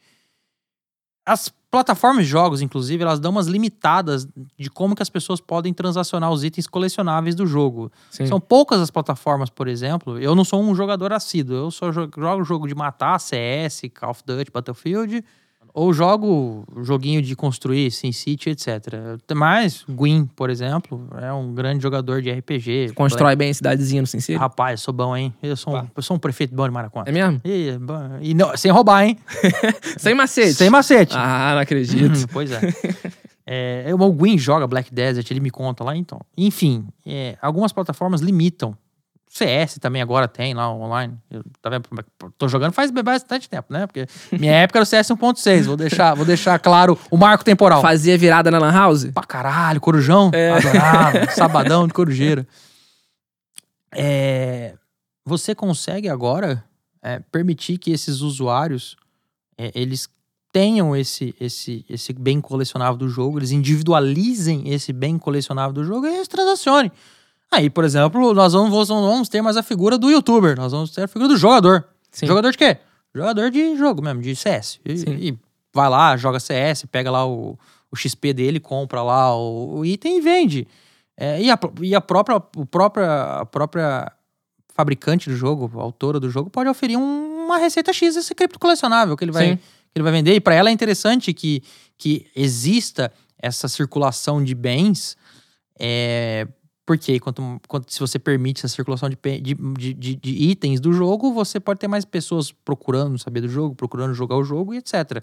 [1.26, 4.26] As plataformas de jogos, inclusive, elas dão umas limitadas
[4.58, 7.91] de como que as pessoas podem transacionar os itens colecionáveis do jogo.
[8.10, 8.26] Sim.
[8.26, 10.18] São poucas as plataformas, por exemplo.
[10.18, 11.55] Eu não sou um jogador assíduo.
[11.55, 15.24] Eu só jogo, jogo jogo de matar, CS, Call of Duty, Battlefield
[15.78, 18.67] ou jogo joguinho de construir, SimCity, etc.
[19.36, 22.93] Mas Gwyn, por exemplo, é um grande jogador de RPG.
[22.95, 24.39] Constrói bem a cidadezinha no SimCity?
[24.39, 25.32] Rapaz, sou bom, hein?
[25.39, 27.03] Eu sou, um, eu sou um prefeito bom de Maracanã.
[27.05, 27.39] É mesmo?
[27.45, 27.78] E,
[28.21, 29.19] e não, sem roubar, hein?
[29.99, 30.55] sem macete?
[30.55, 31.13] Sem macete.
[31.15, 32.28] Ah, não acredito.
[32.34, 32.59] pois é.
[33.45, 33.93] é.
[33.93, 36.19] O Gwyn joga Black Desert, ele me conta lá, então.
[36.36, 38.75] Enfim, é, algumas plataformas limitam
[39.38, 41.13] CS também agora tem lá online.
[41.29, 41.83] Eu tá vendo?
[42.38, 43.85] tô jogando faz bastante tempo, né?
[43.85, 45.63] Porque minha época era o CS 1.6.
[45.63, 47.81] Vou deixar, vou deixar claro o marco temporal.
[47.81, 49.05] Fazia virada na Lan House?
[49.05, 50.31] Pra caralho, Corujão.
[50.33, 50.51] É.
[50.51, 51.31] Adorava.
[51.31, 52.47] sabadão de Corujeira.
[53.93, 54.73] É,
[55.25, 56.63] você consegue agora
[57.01, 58.97] é, permitir que esses usuários
[59.57, 60.09] é, eles
[60.51, 66.07] tenham esse, esse, esse bem colecionável do jogo, eles individualizem esse bem colecionável do jogo
[66.07, 66.91] e eles transacionem.
[67.52, 71.04] Aí, por exemplo, nós vamos, vamos ter mais a figura do youtuber, nós vamos ter
[71.04, 71.86] a figura do jogador.
[72.12, 72.28] Sim.
[72.28, 72.78] Jogador de quê?
[73.16, 74.80] Jogador de jogo mesmo, de CS.
[74.86, 75.38] E, e
[75.74, 77.58] vai lá, joga CS, pega lá o,
[77.91, 80.68] o XP dele, compra lá o, o item e vende.
[81.16, 84.12] É, e, a, e a própria, o própria, a própria
[84.70, 88.60] fabricante do jogo, a autora do jogo, pode oferir um, uma receita X desse cripto
[88.60, 89.62] colecionável que ele vai, que
[89.95, 90.36] ele vai vender.
[90.36, 91.64] E para ela é interessante que,
[91.98, 95.18] que exista essa circulação de bens
[95.80, 96.48] é,
[96.88, 99.53] porque quanto, quanto, se você permite essa circulação de, de,
[99.93, 104.13] de, de, itens do jogo, você pode ter mais pessoas procurando saber do jogo, procurando
[104.13, 105.21] jogar o jogo e etc.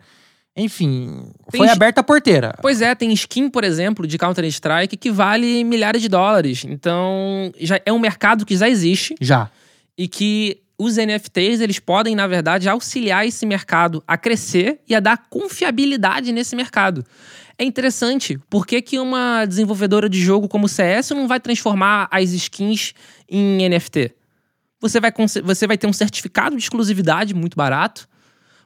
[0.54, 2.54] Enfim, tem foi aberta a porteira.
[2.60, 6.66] Pois é, tem skin, por exemplo, de Counter-Strike que vale milhares de dólares.
[6.68, 9.14] Então, já é um mercado que já existe.
[9.18, 9.50] Já.
[9.96, 15.00] E que os NFTs, eles podem, na verdade, auxiliar esse mercado a crescer e a
[15.00, 17.06] dar confiabilidade nesse mercado
[17.58, 18.38] é interessante.
[18.50, 22.92] Por que, que uma desenvolvedora de jogo como o CS não vai transformar as skins
[23.28, 24.14] em NFT?
[24.80, 28.08] Você vai, você vai ter um certificado de exclusividade muito barato.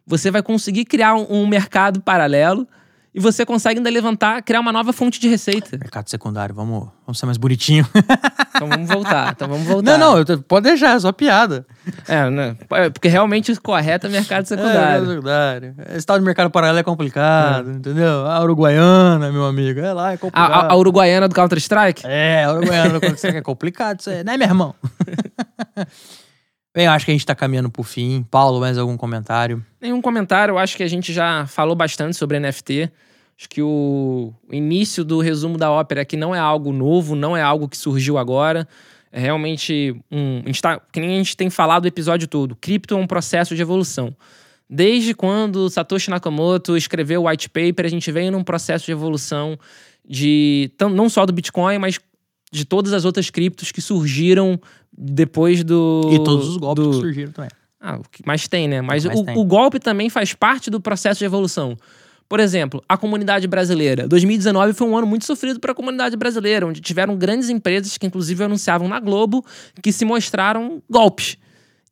[0.06, 2.66] Você vai conseguir criar um, um mercado paralelo
[3.14, 5.76] e você consegue ainda levantar, criar uma nova fonte de receita.
[5.78, 7.86] Mercado secundário, vamos, vamos ser mais bonitinho.
[8.58, 9.96] Então vamos voltar, então vamos voltar.
[9.96, 11.64] Não, não, tô- pode deixar, é só piada.
[12.08, 12.56] É, né?
[12.72, 15.04] É, Porque realmente o correto é mercado secundário.
[15.04, 15.74] É, secundário.
[15.94, 18.26] Esse tal de mercado paralelo é complicado, entendeu?
[18.26, 20.50] A Uruguaiana, meu amigo, é lá, é A, complicado.
[20.52, 22.02] a- a uruguaiana do Counter-Strike?
[22.04, 24.74] É, a Uruguaiana, quando você é complicado isso aí, né, meu irmão?
[26.78, 28.24] Bem, eu acho que a gente tá caminhando pro fim.
[28.30, 29.66] Paulo, mais algum comentário?
[29.80, 32.88] Nenhum comentário, eu acho que a gente já falou bastante sobre NFT.
[33.36, 37.36] Acho que o, o início do resumo da ópera aqui não é algo novo, não
[37.36, 38.64] é algo que surgiu agora.
[39.10, 40.44] É realmente um.
[40.62, 42.54] Tá, que nem a gente tem falado o episódio todo.
[42.54, 44.14] Cripto é um processo de evolução.
[44.70, 49.58] Desde quando Satoshi Nakamoto escreveu o white paper, a gente vem num processo de evolução
[50.08, 51.98] de não só do Bitcoin, mas
[52.50, 54.58] de todas as outras criptos que surgiram
[54.96, 56.08] depois do.
[56.12, 57.50] E todos os golpes do, que surgiram também.
[57.80, 58.80] ah, mais tem, né?
[58.80, 59.38] Mas que mais o, tem.
[59.38, 61.76] o golpe também faz parte do processo de evolução.
[62.28, 64.06] Por exemplo, a comunidade brasileira.
[64.06, 68.06] 2019 foi um ano muito sofrido para a comunidade brasileira, onde tiveram grandes empresas que,
[68.06, 69.42] inclusive, anunciavam na Globo
[69.82, 71.38] que se mostraram golpes.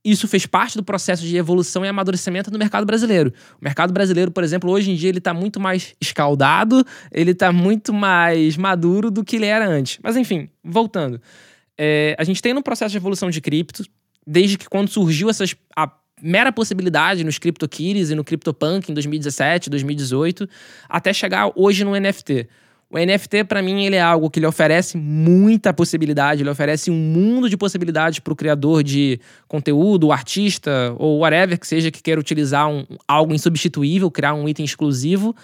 [0.06, 3.34] Isso fez parte do processo de evolução e amadurecimento do mercado brasileiro.
[3.60, 7.50] O mercado brasileiro, por exemplo, hoje em dia ele está muito mais escaldado, ele está
[7.50, 9.98] muito mais maduro do que ele era antes.
[10.00, 11.20] Mas enfim, voltando.
[11.76, 13.82] É, a gente tem no processo de evolução de cripto,
[14.24, 15.90] desde que quando surgiu essas, a
[16.22, 20.48] mera possibilidade nos CryptoKitties e no CryptoPunk em 2017, 2018,
[20.88, 22.48] até chegar hoje no NFT.
[22.88, 26.94] O NFT, para mim, ele é algo que ele oferece muita possibilidade, ele oferece um
[26.94, 32.00] mundo de possibilidades para o criador de conteúdo, o artista ou whatever que seja que
[32.00, 35.34] queira utilizar um, algo insubstituível, criar um item exclusivo,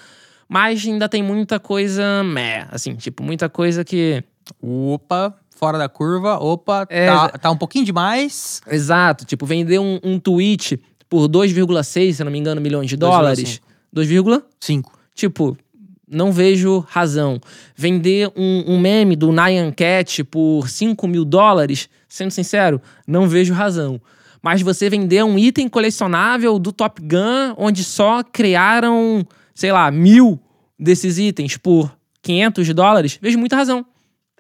[0.49, 4.23] mas ainda tem muita coisa meh, assim, tipo, muita coisa que
[4.61, 6.39] Opa, fora da curva.
[6.39, 8.61] Opa, É, tá, tá um pouquinho demais.
[8.69, 13.61] Exato, tipo, vender um, um tweet por 2,6, se não me engano, milhões de dólares.
[13.93, 14.09] 2,
[14.61, 14.99] Cinco.
[15.15, 15.57] tipo,
[16.13, 17.41] não vejo razão.
[17.75, 23.55] Vender um, um meme do Nyan Cat por 5 mil dólares, sendo sincero, não vejo
[23.55, 24.01] razão.
[24.43, 30.39] Mas você vender um item colecionável do Top Gun, onde só criaram, sei lá, mil
[30.79, 33.87] desses itens por 500 dólares, vejo muita razão.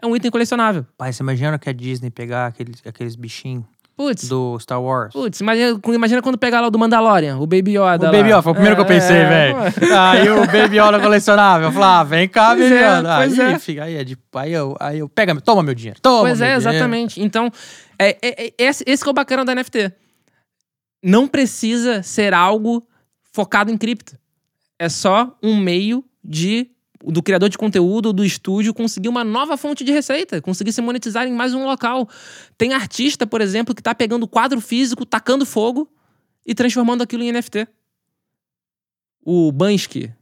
[0.00, 0.84] É um item colecionável.
[0.98, 3.64] Pai, você imagina que a Disney pegar aqueles, aqueles bichinhos
[3.96, 5.12] Putz, do Star Wars?
[5.12, 8.08] Putz, imagina, imagina quando pegar lá o do Mandalorian, o Baby Yoda.
[8.08, 8.30] O Baby.
[8.30, 9.56] Yoda, foi o primeiro que eu pensei, É, velho.
[10.00, 11.68] Aí o Baby Yoda colecionável.
[11.68, 13.16] Eu falei, ah, vem cá, Pois Baby é, Yoda.
[13.16, 13.58] aí, é.
[13.58, 16.56] fica, aí, é de, aí, eu, aí eu, pega, toma meu dinheiro, toma Pois é,
[16.56, 16.60] dinheiro.
[16.60, 17.22] exatamente.
[17.22, 17.50] Então,
[17.98, 19.92] é, é- é- esse, esse que é o bacana da NFT.
[21.04, 22.86] Não precisa ser algo
[23.32, 24.16] focado em cripto.
[24.78, 26.68] É só um meio de
[27.06, 31.26] do criador de conteúdo do estúdio conseguir uma nova fonte de receita, conseguir se monetizar
[31.26, 32.08] em mais um local.
[32.56, 35.90] Tem artista, por exemplo, que tá pegando quadro físico, tacando fogo
[36.46, 37.66] e transformando aquilo em NFT.
[39.24, 40.12] O Bansky,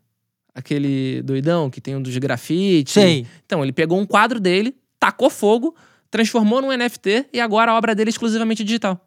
[0.55, 2.95] aquele doidão que tem um dos grafites.
[2.95, 3.26] Sei.
[3.45, 5.74] Então, ele pegou um quadro dele, tacou fogo,
[6.11, 9.01] transformou num NFT e agora a obra dele é exclusivamente digital.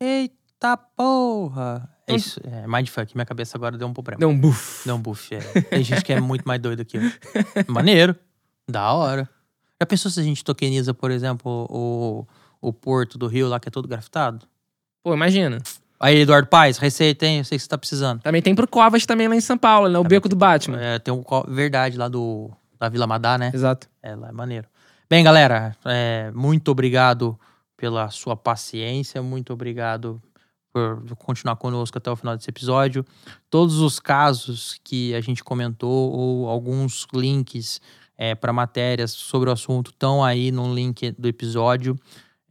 [0.00, 1.91] Eita porra.
[2.06, 3.14] É isso, é mindfuck.
[3.14, 4.18] Minha cabeça agora deu um problema.
[4.18, 4.84] Deu um buff.
[4.84, 5.40] Deu um buff, é.
[5.62, 7.02] Tem gente que é muito mais doido que eu.
[7.68, 8.16] Maneiro.
[8.68, 9.28] Da hora.
[9.80, 12.26] Já pensou se a gente tokeniza, por exemplo, o,
[12.60, 14.46] o porto do Rio lá, que é todo grafitado?
[15.02, 15.58] Pô, imagina.
[15.98, 17.38] Aí, Eduardo Paes, receita, hein?
[17.38, 18.20] Eu sei que você tá precisando.
[18.22, 19.98] Também tem pro Covas também lá em São Paulo, né?
[19.98, 20.80] O Beco do Batman.
[20.80, 23.52] É, tem um verdade lá do da Vila Madá, né?
[23.54, 23.88] Exato.
[24.02, 24.66] É, lá é maneiro.
[25.08, 27.38] Bem, galera, é, muito obrigado
[27.76, 30.20] pela sua paciência, muito obrigado
[30.72, 33.04] por continuar conosco até o final desse episódio.
[33.50, 37.80] Todos os casos que a gente comentou ou alguns links
[38.40, 41.96] para matérias sobre o assunto estão aí no link do episódio.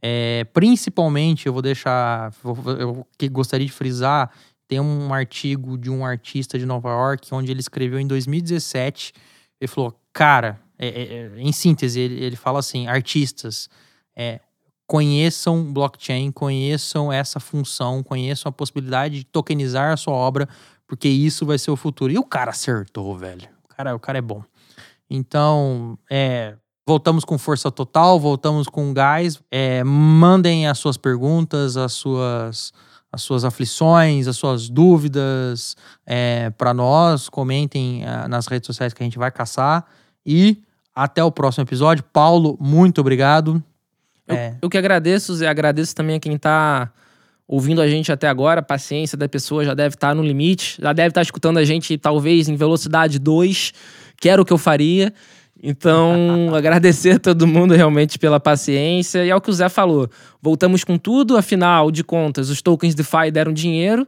[0.02, 2.32] É, principalmente, eu vou deixar,
[2.78, 4.30] eu que gostaria de frisar,
[4.68, 9.12] tem um artigo de um artista de Nova York, onde ele escreveu em 2017.
[9.60, 13.68] Ele falou, cara, é- é- é, em síntese, ele, ele fala assim: artistas,
[14.16, 14.40] é,
[14.92, 20.46] conheçam blockchain, conheçam essa função, conheçam a possibilidade de tokenizar a sua obra,
[20.86, 22.12] porque isso vai ser o futuro.
[22.12, 23.48] E o cara acertou, velho.
[23.64, 24.44] O cara, o cara é bom.
[25.08, 29.40] Então, é, voltamos com força total, voltamos com gás.
[29.50, 32.70] É, mandem as suas perguntas, as suas,
[33.10, 35.74] as suas aflições, as suas dúvidas
[36.04, 37.30] é, para nós.
[37.30, 39.86] Comentem ah, nas redes sociais que a gente vai caçar.
[40.26, 40.62] E
[40.94, 42.04] até o próximo episódio.
[42.12, 43.64] Paulo, muito obrigado.
[44.28, 44.56] Eu, É.
[44.62, 45.48] eu que agradeço, Zé.
[45.48, 46.90] Agradeço também a quem tá
[47.46, 48.60] ouvindo a gente até agora.
[48.60, 50.78] A paciência da pessoa já deve estar no limite.
[50.80, 53.72] Já deve estar escutando a gente, talvez, em velocidade 2,
[54.20, 55.12] que era o que eu faria.
[55.62, 59.24] Então, agradecer a todo mundo realmente pela paciência.
[59.24, 60.08] E é o que o Zé falou.
[60.40, 64.06] Voltamos com tudo, afinal de contas, os tokens DeFi deram dinheiro.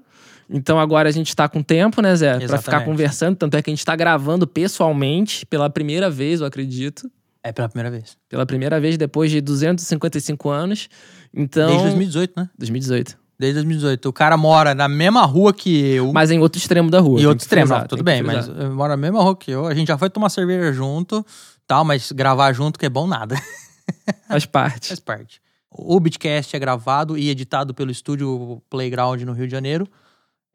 [0.49, 2.39] Então agora a gente tá com tempo, né, Zé?
[2.47, 3.37] Pra ficar conversando.
[3.37, 7.11] Tanto é que a gente tá gravando pessoalmente pela primeira vez, eu acredito.
[7.45, 8.17] É pela primeira vez.
[8.27, 10.89] Pela primeira vez depois de 255 anos.
[11.33, 11.67] Então.
[11.67, 12.51] Desde 2018, né?
[12.59, 13.19] 2018.
[13.39, 14.09] Desde 2018.
[14.09, 16.11] O cara mora na mesma rua que eu.
[16.11, 17.19] Mas em outro extremo da rua.
[17.19, 19.67] e tem outro extremo, frisar, não, tudo bem, mas mora na mesma rua que eu.
[19.67, 21.25] A gente já foi tomar cerveja junto,
[21.67, 23.37] tal, mas gravar junto que é bom nada.
[24.27, 24.89] Faz parte.
[24.89, 25.43] Faz parte.
[25.71, 29.87] O Bitcast é gravado e editado pelo estúdio Playground no Rio de Janeiro.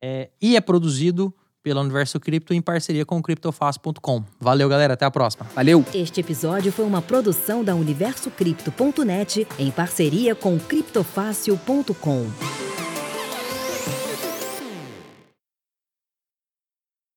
[0.02, 1.32] é, e é produzido
[1.64, 4.24] pela Universo Cripto em parceria com o criptofácil.com.
[4.40, 4.94] Valeu, galera.
[4.94, 5.46] Até a próxima.
[5.56, 5.84] Valeu!
[5.94, 12.79] Este episódio foi uma produção da UniversoCripto.net em parceria com criptofácil.com.